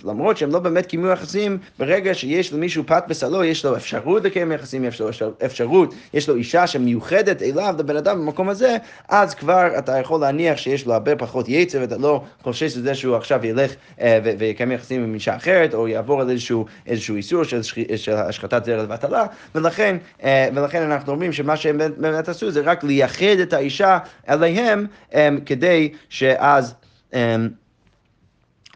למרות 0.06 0.38
שהם 0.38 0.50
לא 0.52 0.60
באמת 0.60 0.86
קיימו 0.86 1.08
יחסים, 1.08 1.58
ברגע 1.80 2.14
שיש 2.14 2.54
למישהו 2.54 2.84
פת 2.88 3.04
בסלו, 3.08 3.44
יש 3.44 3.66
לו 3.66 3.76
אפשרות 3.76 4.24
לקיים 4.24 4.52
יחסים, 4.52 4.86
יש 4.86 5.02
לו 5.02 5.10
אפשרות, 5.46 5.94
יש 6.14 6.30
לו 6.30 6.36
אישה 6.36 6.68
שמיוחדת 6.68 7.42
אליו, 7.42 7.76
לבן 7.80 7.98
אדם 7.98 8.20
במקום 8.20 8.50
הזה, 8.50 8.78
אז 9.10 9.34
כבר 9.34 9.78
אתה 9.78 10.00
יכול 10.00 10.22
להניח 10.22 10.58
שיש 10.58 10.86
לו 10.86 10.94
הרבה 10.94 11.16
פחות 11.16 11.50
יצר, 11.50 11.78
ואתה 11.82 11.98
לא 11.98 12.22
חושש 12.44 12.78
לזה 12.78 12.96
שהוא 12.96 13.16
עכשיו 13.16 13.46
ילך 13.46 13.72
אה, 14.02 14.20
ויקיים 14.38 14.72
יחסים 14.72 15.04
עם 15.04 15.14
אישה 15.14 15.36
אחרת, 15.36 15.74
או 15.74 15.88
יעבור 15.88 16.22
על 16.22 16.30
איזשהו, 16.30 16.66
איזשהו 16.88 17.16
איסור 17.16 17.44
של, 17.44 17.62
של 17.96 18.14
השחטת 18.14 18.66
זרע 18.66 18.84
לבטלה, 18.84 19.26
ולכן, 19.56 19.98
אה, 20.24 20.50
ולכן 20.56 20.71
אנחנו 20.78 21.12
אומרים 21.12 21.34
שמה 21.34 21.58
שהם 21.58 21.78
באמת 21.98 22.30
עשו 22.30 22.52
זה 22.52 22.62
רק 22.62 22.84
לייחד 22.84 23.40
את 23.42 23.54
האישה 23.54 23.98
אליהם, 24.30 24.86
אה, 25.14 25.30
כדי 25.46 25.92
שאז... 26.10 26.76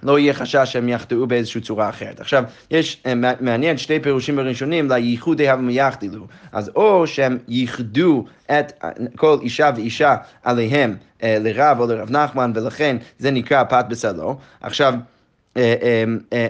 לא 0.06 0.20
יהיה 0.20 0.34
חשש 0.34 0.72
שהם 0.72 0.90
יחטאו 0.90 1.28
באיזושהי 1.28 1.62
צורה 1.62 1.90
אחרת. 1.90 2.20
עכשיו, 2.20 2.44
יש, 2.72 3.02
אה, 3.06 3.14
מעניין 3.40 3.78
שתי 3.78 4.00
פירושים 4.00 4.40
הראשונים 4.40 4.90
לייחודי 4.90 5.50
הווה 5.50 5.62
מיחדילו. 5.62 6.28
אז 6.52 6.72
או 6.76 7.08
שהם 7.08 7.38
ייחדו 7.48 8.26
את 8.46 8.74
אה, 8.84 8.90
כל 9.16 9.38
אישה 9.42 9.72
ואישה 9.76 10.16
עליהם 10.44 10.96
אה, 11.24 11.38
לרב 11.40 11.80
או 11.80 11.88
לרב 11.88 12.12
נחמן, 12.12 12.52
ולכן 12.56 12.98
זה 13.20 13.32
נקרא 13.32 13.64
פת 13.64 13.86
בסלו. 13.90 14.38
עכשיו, 14.62 14.94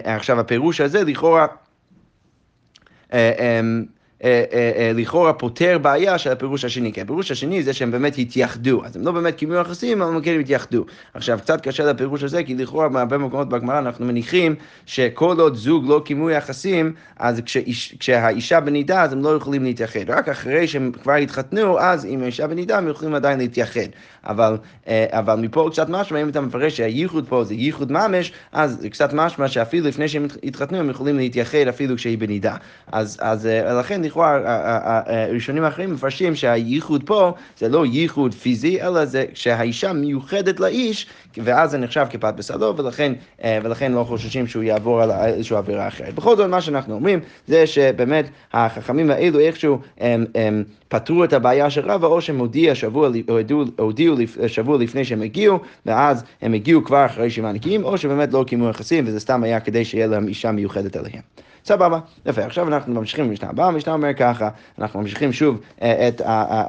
עכשיו 0.04 0.40
הפירוש 0.40 0.80
הזה 0.80 1.04
לכאורה... 1.04 1.46
אה, 4.24 4.44
אה, 4.52 4.72
אה, 4.76 4.92
לכאורה 4.94 5.32
פותר 5.32 5.78
בעיה 5.78 6.18
של 6.18 6.32
הפירוש 6.32 6.64
השני, 6.64 6.92
כי 6.92 7.00
הפירוש 7.00 7.30
השני 7.30 7.62
זה 7.62 7.72
שהם 7.72 7.90
באמת 7.90 8.18
התייחדו, 8.18 8.84
אז 8.84 8.96
הם 8.96 9.04
לא 9.04 9.12
באמת 9.12 9.34
קיימו 9.34 9.54
יחסים, 9.54 10.02
אבל 10.02 10.14
הם 10.14 10.22
כן 10.22 10.40
התייחדו. 10.40 10.84
עכשיו, 11.14 11.38
קצת 11.42 11.60
קשה 11.60 11.84
לפירוש 11.84 12.22
הזה, 12.22 12.42
כי 12.42 12.54
לכאורה 12.54 12.88
בהרבה 12.88 13.18
מקומות 13.18 13.48
בגמרא 13.48 13.78
אנחנו 13.78 14.06
מניחים 14.06 14.54
שכל 14.86 15.40
עוד 15.40 15.54
זוג 15.54 15.84
לא 15.88 16.02
קיימו 16.04 16.30
יחסים, 16.30 16.92
אז 17.16 17.40
כשאיש, 17.40 17.96
כשהאישה 17.98 18.60
בנידה 18.60 19.02
אז 19.02 19.12
הם 19.12 19.22
לא 19.22 19.36
יכולים 19.36 19.62
להתייחד. 19.64 20.10
רק 20.10 20.28
אחרי 20.28 20.68
שהם 20.68 20.92
כבר 21.02 21.12
התחתנו, 21.12 21.78
אז 21.80 22.06
עם 22.10 22.22
האישה 22.22 22.46
בנידה 22.46 22.78
הם 22.78 22.88
יכולים 22.88 23.14
עדיין 23.14 23.38
להתייחד. 23.38 23.88
אבל, 24.24 24.56
אבל 24.88 25.34
מפה 25.34 25.68
קצת 25.72 25.88
משמע, 25.88 26.22
אם 26.22 26.28
אתה 26.28 26.40
מפרש 26.40 26.76
שהייחוד 26.76 27.28
פה 27.28 27.44
זה 27.44 27.54
ייחוד 27.54 27.92
ממש, 27.92 28.32
אז 28.52 28.78
זה 28.80 28.90
קצת 28.90 29.12
משמע 29.12 29.48
שאפילו 29.48 29.88
לפני 29.88 30.08
שהם 30.08 30.26
התחתנו 30.42 30.78
הם 30.78 30.90
יכולים 30.90 31.16
להתייחד 31.16 31.68
אפילו 31.68 31.96
כשהיא 31.96 32.18
בנידה. 32.18 32.56
אז, 32.92 33.18
אז 33.20 33.48
לכן 33.78 34.04
לכאורה 34.06 34.40
הראשונים 35.06 35.64
האחרים 35.64 35.92
מפרשים 35.94 36.34
שהייחוד 36.34 37.02
פה 37.06 37.32
זה 37.58 37.68
לא 37.68 37.86
ייחוד 37.86 38.34
פיזי, 38.34 38.82
אלא 38.82 39.04
זה 39.04 39.24
שהאישה 39.34 39.92
מיוחדת 39.92 40.60
לאיש, 40.60 41.06
ואז 41.36 41.70
זה 41.70 41.78
נחשב 41.78 42.06
כפת 42.10 42.34
בשדו, 42.34 42.74
ולכן, 42.76 43.12
ולכן 43.44 43.92
לא 43.92 44.04
חוששים 44.04 44.46
שהוא 44.46 44.62
יעבור 44.62 45.02
על 45.02 45.10
איזושהי 45.10 45.56
עבירה 45.56 45.88
אחרת. 45.88 46.14
בכל 46.14 46.36
זאת, 46.36 46.50
מה 46.50 46.60
שאנחנו 46.60 46.94
אומרים 46.94 47.20
זה 47.46 47.66
שבאמת 47.66 48.30
החכמים 48.52 49.10
האלו 49.10 49.40
איכשהו 49.40 49.78
הם, 49.98 50.24
הם 50.34 50.64
פתרו 50.88 51.24
את 51.24 51.32
הבעיה 51.32 51.70
של 51.70 51.90
רבא, 51.90 52.06
או 52.06 52.20
שהם 52.20 52.38
הודיעו 52.38 52.76
שבוע, 52.76 53.10
הודיעו 53.78 54.16
שבוע 54.46 54.78
לפני 54.78 55.04
שהם 55.04 55.22
הגיעו, 55.22 55.58
ואז 55.86 56.24
הם 56.42 56.52
הגיעו 56.54 56.84
כבר 56.84 57.06
אחרי 57.06 57.30
שהם 57.30 57.44
ענקיים, 57.44 57.84
או 57.84 57.98
שבאמת 57.98 58.32
לא 58.32 58.44
קיימו 58.46 58.68
יחסים, 58.68 59.04
וזה 59.06 59.20
סתם 59.20 59.42
היה 59.42 59.60
כדי 59.60 59.84
שיהיה 59.84 60.06
להם 60.06 60.28
אישה 60.28 60.52
מיוחדת 60.52 60.96
עליהם. 60.96 61.22
סבבה, 61.66 61.98
יפה, 62.26 62.44
עכשיו 62.44 62.68
אנחנו 62.68 62.94
ממשיכים 62.94 63.28
במשנה 63.28 63.48
הבאה, 63.50 63.66
המשנה 63.66 63.92
אומר 63.92 64.14
ככה, 64.14 64.48
אנחנו 64.78 65.00
ממשיכים 65.00 65.32
שוב 65.32 65.60
אה, 65.82 66.08
את, 66.08 66.20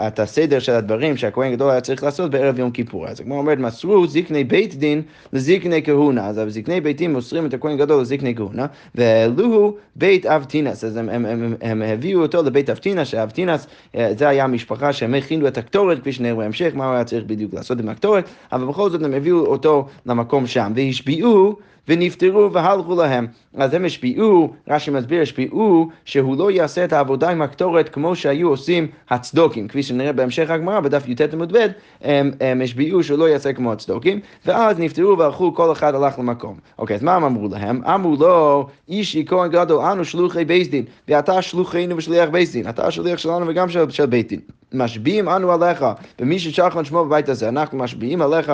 את 0.07 0.19
הסדר 0.19 0.59
של 0.59 0.71
הדברים 0.71 1.17
שהכהן 1.17 1.51
גדול 1.51 1.71
היה 1.71 1.81
צריך 1.81 2.03
לעשות 2.03 2.31
בערב 2.31 2.59
יום 2.59 2.71
כיפור. 2.71 3.07
אז 3.07 3.19
כמו 3.19 3.37
אומרת, 3.37 3.57
מסרו 3.57 4.07
זקני 4.07 4.43
בית 4.43 4.75
דין 4.75 5.01
לזקני 5.33 5.83
כהונה, 5.83 6.27
אז 6.27 6.41
זקני 6.47 6.81
ביתים 6.81 7.13
מוסרים 7.13 7.45
את 7.45 7.53
הכהן 7.53 7.77
גדול 7.77 8.01
לזקני 8.01 8.35
כהונה, 8.35 8.65
והעלוהו 8.95 9.75
בית 9.95 10.25
אבטינס, 10.25 10.83
אז 10.83 10.97
הם, 10.97 11.09
הם, 11.09 11.25
הם, 11.25 11.55
הם 11.61 11.81
הביאו 11.81 12.21
אותו 12.21 12.43
לבית 12.43 12.69
אבטינס, 12.69 13.07
שאבטינס 13.07 13.67
אה, 13.95 14.11
זה 14.17 14.27
היה 14.27 14.43
המשפחה 14.43 14.93
שהם 14.93 15.13
הכינו 15.13 15.47
את 15.47 15.57
הקטורת, 15.57 15.99
כפי 15.99 16.13
שנראה 16.13 16.35
בהמשך, 16.35 16.71
מה 16.75 16.85
הוא 16.85 16.95
היה 16.95 17.03
צריך 17.03 17.23
בדיוק 17.23 17.53
לעשות 17.53 17.79
עם 17.79 17.89
הקטורת, 17.89 18.25
אבל 18.51 18.65
בכל 18.65 18.89
זאת 18.89 19.03
הם 19.03 19.13
הביאו 19.13 19.45
אותו 19.45 19.87
למקום 20.05 20.47
שם, 20.47 20.71
והשביעו 20.75 21.55
ונפטרו 21.87 22.53
והלכו 22.53 22.95
להם. 22.95 23.27
אז 23.57 23.73
הם 23.73 23.85
השפיעו, 23.85 24.53
רש"י 24.67 24.91
מסביר, 24.91 25.21
השפיעו 25.21 25.89
שהוא 26.05 26.37
לא 26.37 26.51
יעשה 26.51 26.85
את 26.85 26.93
העבודה 26.93 27.29
עם 27.29 27.41
הקטורת 27.41 27.89
כמו 27.89 28.15
שהיו 28.15 28.49
עושים 28.49 28.87
הצדוקים, 29.09 29.67
כפי 29.67 29.83
שנראה 29.83 30.13
בהמשך 30.13 30.49
הגמרא 30.49 30.79
בדף 30.79 31.07
י"ט 31.07 31.33
עמוד 31.33 31.57
ב', 31.57 31.67
הם, 32.01 32.31
הם 32.41 32.61
השפיעו 32.61 33.03
שהוא 33.03 33.19
לא 33.19 33.29
יעשה 33.29 33.53
כמו 33.53 33.71
הצדוקים, 33.71 34.19
ואז 34.45 34.79
נפטרו 34.79 35.17
והלכו, 35.17 35.55
כל 35.55 35.71
אחד 35.71 35.95
הלך 35.95 36.19
למקום. 36.19 36.55
אוקיי, 36.79 36.95
אז 36.95 37.03
מה 37.03 37.15
הם 37.15 37.23
אמרו 37.23 37.47
להם? 37.47 37.81
אמרו 37.83 38.15
לו, 38.19 38.67
אישי 38.89 39.25
כהן 39.27 39.51
גדול, 39.51 39.85
אנו 39.85 40.05
שלוחי 40.05 40.45
בייס 40.45 40.67
דין, 40.67 40.83
ואתה 41.07 41.41
שלוחנו 41.41 41.97
ושליח 41.97 42.29
בייס 42.29 42.51
דין, 42.51 42.69
אתה 42.69 42.87
השליח 42.87 43.17
שלנו 43.19 43.47
וגם 43.47 43.69
של, 43.69 43.89
של 43.89 44.05
בית 44.05 44.27
דין. 44.29 44.39
משביעים 44.73 45.29
אנו 45.29 45.51
עליך, 45.51 45.85
ומי 46.19 46.39
ששכן 46.39 46.83
שמו 46.83 47.05
בבית 47.05 47.29
הזה, 47.29 47.49
אנחנו 47.49 47.77
משביעים 47.77 48.21
עליך 48.21 48.51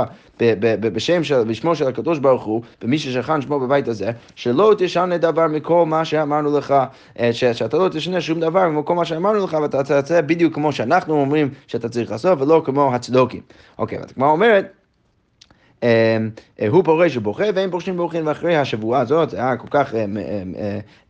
בשם 0.79 1.23
של, 1.23 1.43
בשמו 1.43 1.75
של 1.75 1.87
הקדוש 1.87 2.19
ברוך 2.19 2.43
הוא, 2.43 2.61
ומי 2.81 2.99
ששכן 2.99 3.41
שמו 3.41 3.59
בבית 3.59 3.87
הזה, 3.87 4.11
שלא 4.35 4.73
תשנה 4.77 5.17
דבר 5.17 5.47
מכל 5.47 5.85
מה 5.85 6.05
שאמרנו 6.05 6.57
לך, 6.57 6.73
אה, 7.19 7.33
ש, 7.33 7.43
שאתה 7.43 7.77
לא 7.77 7.89
תשנה 7.89 8.21
שום 8.21 8.39
דבר 8.39 8.69
מכל 8.69 8.95
מה 8.95 9.05
שאמרנו 9.05 9.43
לך, 9.43 9.57
ואתה 9.61 9.83
תעשה 9.83 10.21
בדיוק 10.21 10.53
כמו 10.53 10.71
שאנחנו 10.71 11.21
אומרים 11.21 11.49
שאתה 11.67 11.89
צריך 11.89 12.11
לעשות, 12.11 12.41
ולא 12.41 12.61
כמו 12.65 12.95
הצדוקים. 12.95 13.41
אוקיי, 13.79 13.99
אז 13.99 14.11
כמו 14.11 14.25
אומרת, 14.25 14.82
הוא 16.69 16.83
פורש 16.83 17.17
ובוכה 17.17 17.43
והם 17.55 17.71
פורשים 17.71 17.93
ובוכים, 17.93 18.27
ואחרי 18.27 18.55
השבועה 18.55 19.01
הזאת, 19.01 19.29
זה 19.29 19.37
היה 19.37 19.57
כל 19.57 19.67
כך 19.71 19.95
אה, 19.95 20.05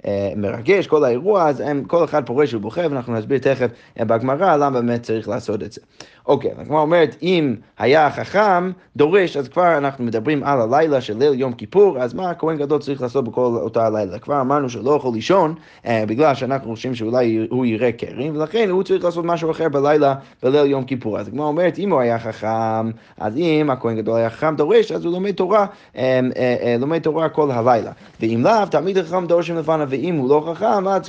אה, 0.05 0.33
מרגש, 0.35 0.87
כל 0.87 1.03
האירוע, 1.03 1.49
אז 1.49 1.63
כל 1.87 2.03
אחד 2.03 2.25
פורש 2.25 2.53
ובוכה, 2.53 2.81
ואנחנו 2.81 3.13
נסביר 3.13 3.37
תכף 3.37 3.67
בגמרא 3.97 4.55
למה 4.55 4.81
באמת 4.81 5.03
צריך 5.03 5.29
לעשות 5.29 5.63
את 5.63 5.71
זה. 5.71 5.81
אוקיי, 6.27 6.51
הגמרא 6.57 6.81
אומרת, 6.81 7.15
אם 7.21 7.55
היה 7.79 8.07
החכם 8.07 8.71
דורש, 8.95 9.37
אז 9.37 9.47
כבר 9.47 9.77
אנחנו 9.77 10.03
מדברים 10.03 10.43
על 10.43 10.61
הלילה 10.61 11.01
של 11.01 11.17
ליל 11.17 11.33
יום 11.33 11.53
כיפור, 11.53 11.99
אז 11.99 12.13
מה 12.13 12.29
הכהן 12.29 12.57
גדול 12.57 12.79
צריך 12.79 13.01
לעשות 13.01 13.25
בכל 13.25 13.41
אותה 13.41 13.85
הלילה? 13.85 14.19
כבר 14.19 14.41
אמרנו 14.41 14.69
שהוא 14.69 14.83
לא 14.85 14.91
יכול 14.91 15.13
לישון, 15.13 15.55
בגלל 15.87 16.35
שאנחנו 16.35 16.69
חושבים 16.75 16.95
שאולי 16.95 17.47
הוא 17.49 17.65
יראה 17.65 17.91
קרים, 17.91 18.35
ולכן 18.35 18.69
הוא 18.69 18.83
צריך 18.83 19.03
לעשות 19.03 19.25
משהו 19.25 19.51
אחר 19.51 19.69
בלילה, 19.69 20.15
בליל 20.43 20.65
יום 20.65 20.83
כיפור. 20.83 21.19
אז 21.19 21.27
הגמרא 21.27 21.45
אומרת, 21.45 21.79
אם 21.79 21.91
הוא 21.91 21.99
היה 21.99 22.19
חכם, 22.19 22.91
אז 23.17 23.37
אם 23.37 23.69
הכהן 23.69 23.97
גדול 23.97 24.17
היה 24.17 24.29
חכם 24.29 24.55
דורש, 24.55 24.91
אז 24.91 25.05
הוא 25.05 25.13
לומד 25.13 25.31
תורה, 25.31 25.65
אה, 25.97 26.19
אה, 26.35 26.55
אה, 26.61 26.75
לומד 26.79 27.01
תורה 27.01 27.29
כל 27.29 27.51
הלילה. 27.51 27.91
ואם 28.19 28.41
לאו, 28.43 28.65
תלמיד 28.71 29.01
חכם 29.01 29.25
דורשים 29.25 29.55
לפניו, 29.55 29.87
ואם 29.89 30.15
הוא 30.15 30.29
לא 30.29 30.53
חכם, 30.53 30.87
אז 30.87 31.01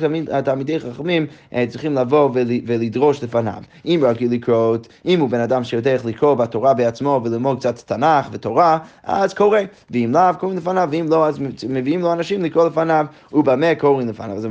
תלמידי 0.45 0.81
חכמים 0.81 1.27
צריכים 1.69 1.95
לבוא 1.95 2.31
ולדרוש 2.67 3.25
לפניו. 3.25 3.63
אם 3.87 4.01
רגיל 4.03 4.33
לקרוא, 4.33 4.77
אם 5.07 5.21
הוא 5.21 5.29
בן 5.29 5.41
אדם 5.41 5.65
שיודע 5.65 5.91
איך 5.91 6.07
לקרוא 6.07 6.35
בתורה 6.35 6.75
בעצמו 6.75 7.21
וללמוד 7.25 7.59
קצת 7.59 7.79
תנ"ך 7.79 8.29
ותורה, 8.33 8.79
אז 9.05 9.35
קורא. 9.35 9.59
ואם 9.91 10.11
לאו, 10.13 10.35
קוראים 10.39 10.59
לפניו, 10.59 10.89
ואם 10.91 11.07
לא, 11.09 11.27
אז 11.27 11.39
מביאים 11.69 12.01
לו 12.01 12.13
אנשים 12.13 12.43
לקרוא 12.43 12.67
לפניו, 12.67 13.07
ובמה 13.33 13.75
קוראים 13.75 14.09
לפניו. 14.09 14.37
אז 14.37 14.47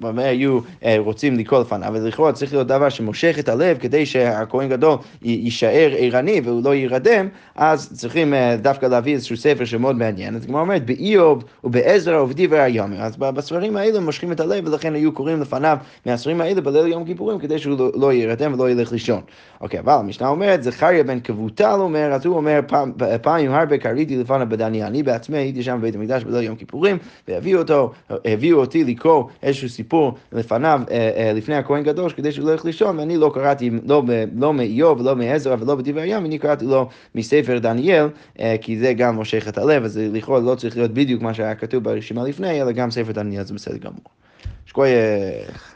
במה 0.00 0.22
היו 0.22 0.58
רוצים 0.98 1.38
לקרוא 1.38 1.60
לפניו, 1.60 1.92
ולכאורה 1.94 2.32
צריך 2.32 2.52
להיות 2.52 2.66
דבר 2.66 2.88
שמושך 2.88 3.36
את 3.38 3.48
הלב 3.48 3.78
כדי 3.78 4.06
שהכהן 4.06 4.68
גדול 4.68 4.96
יישאר 5.22 5.92
ערני 5.98 6.40
והוא 6.44 6.64
לא 6.64 6.74
יירדם, 6.74 7.28
אז 7.56 7.92
צריכים 7.92 8.34
דווקא 8.62 8.86
להביא 8.86 9.14
איזשהו 9.14 9.36
ספר 9.36 9.64
שמאוד 9.64 9.96
מעניין, 9.96 10.36
אז 10.36 10.46
כמו 10.46 10.60
אומרת, 10.60 10.86
באיוב 10.86 11.44
ובעזרא 11.64 12.20
ובדברי 12.20 12.60
היומר. 12.60 13.00
אז 13.00 13.16
בספרים 13.16 13.76
האלה 13.76 14.00
מושכים 14.00 14.32
את 14.32 14.40
הלב, 14.40 14.66
ולכן 14.66 14.94
היו 14.94 15.12
קוראים 15.12 15.40
לפניו 15.40 15.78
מהספרים 16.06 16.40
האלה 16.40 16.60
בליל 16.60 16.86
יום 16.86 17.04
כיפורים, 17.04 17.38
כדי 17.38 17.58
שהוא 17.58 17.78
לא, 17.78 17.90
לא 17.94 18.12
יירדם 18.12 18.54
ולא 18.54 18.70
ילך 18.70 18.92
לישון. 18.92 19.20
אוקיי, 19.60 19.80
אבל 19.80 19.93
המשנה 19.98 20.28
אומרת, 20.28 20.62
זכריה 20.62 21.04
בן 21.04 21.20
כבוטל 21.20 21.76
אומר, 21.80 22.12
אז 22.12 22.26
הוא 22.26 22.36
אומר, 22.36 22.60
פעמים 23.22 23.52
הרבה 23.52 23.78
קריתי 23.78 24.16
לפניו 24.16 24.46
בדניה, 24.50 24.86
אני 24.86 25.02
בעצמי 25.02 25.38
הייתי 25.38 25.62
שם 25.62 25.78
בבית 25.78 25.94
המקדש 25.94 26.24
בליל 26.24 26.42
יום 26.42 26.56
כיפורים, 26.56 26.98
והביאו 27.28 27.58
אותו, 27.58 27.92
הביאו 28.24 28.60
אותי 28.60 28.84
לקרוא 28.84 29.24
איזשהו 29.42 29.68
סיפור 29.68 30.14
לפניו, 30.32 30.80
אה, 30.90 31.10
אה, 31.16 31.32
לפני 31.32 31.54
הכהן 31.54 31.82
גדול, 31.82 32.10
כדי 32.10 32.32
שהוא 32.32 32.46
לא 32.46 32.52
ילך 32.52 32.64
לישון, 32.64 32.98
ואני 32.98 33.16
לא 33.16 33.30
קראתי 33.34 33.70
לא, 33.86 34.02
לא 34.36 34.54
מאיוב 34.54 35.00
ולא 35.00 35.16
מעזרא 35.16 35.56
ולא 35.60 35.74
בדברי 35.74 36.02
הים, 36.02 36.24
אני 36.24 36.38
קראתי 36.38 36.64
לו 36.64 36.88
מספר 37.14 37.58
דניאל, 37.58 38.06
אה, 38.40 38.56
כי 38.60 38.78
זה 38.78 38.92
גם 38.92 39.14
מושך 39.14 39.48
את 39.48 39.58
הלב, 39.58 39.84
אז 39.84 40.00
לכאורה 40.12 40.40
לא 40.40 40.54
צריך 40.54 40.76
להיות 40.76 40.90
בדיוק 40.90 41.22
מה 41.22 41.34
שהיה 41.34 41.54
כתוב 41.54 41.84
ברשימה 41.84 42.24
לפני, 42.24 42.62
אלא 42.62 42.72
גם 42.72 42.90
ספר 42.90 43.12
דניאל 43.12 43.44
זה 43.44 43.54
בסדר 43.54 43.76
גמור. 43.76 44.04
שכוייך. 44.66 45.73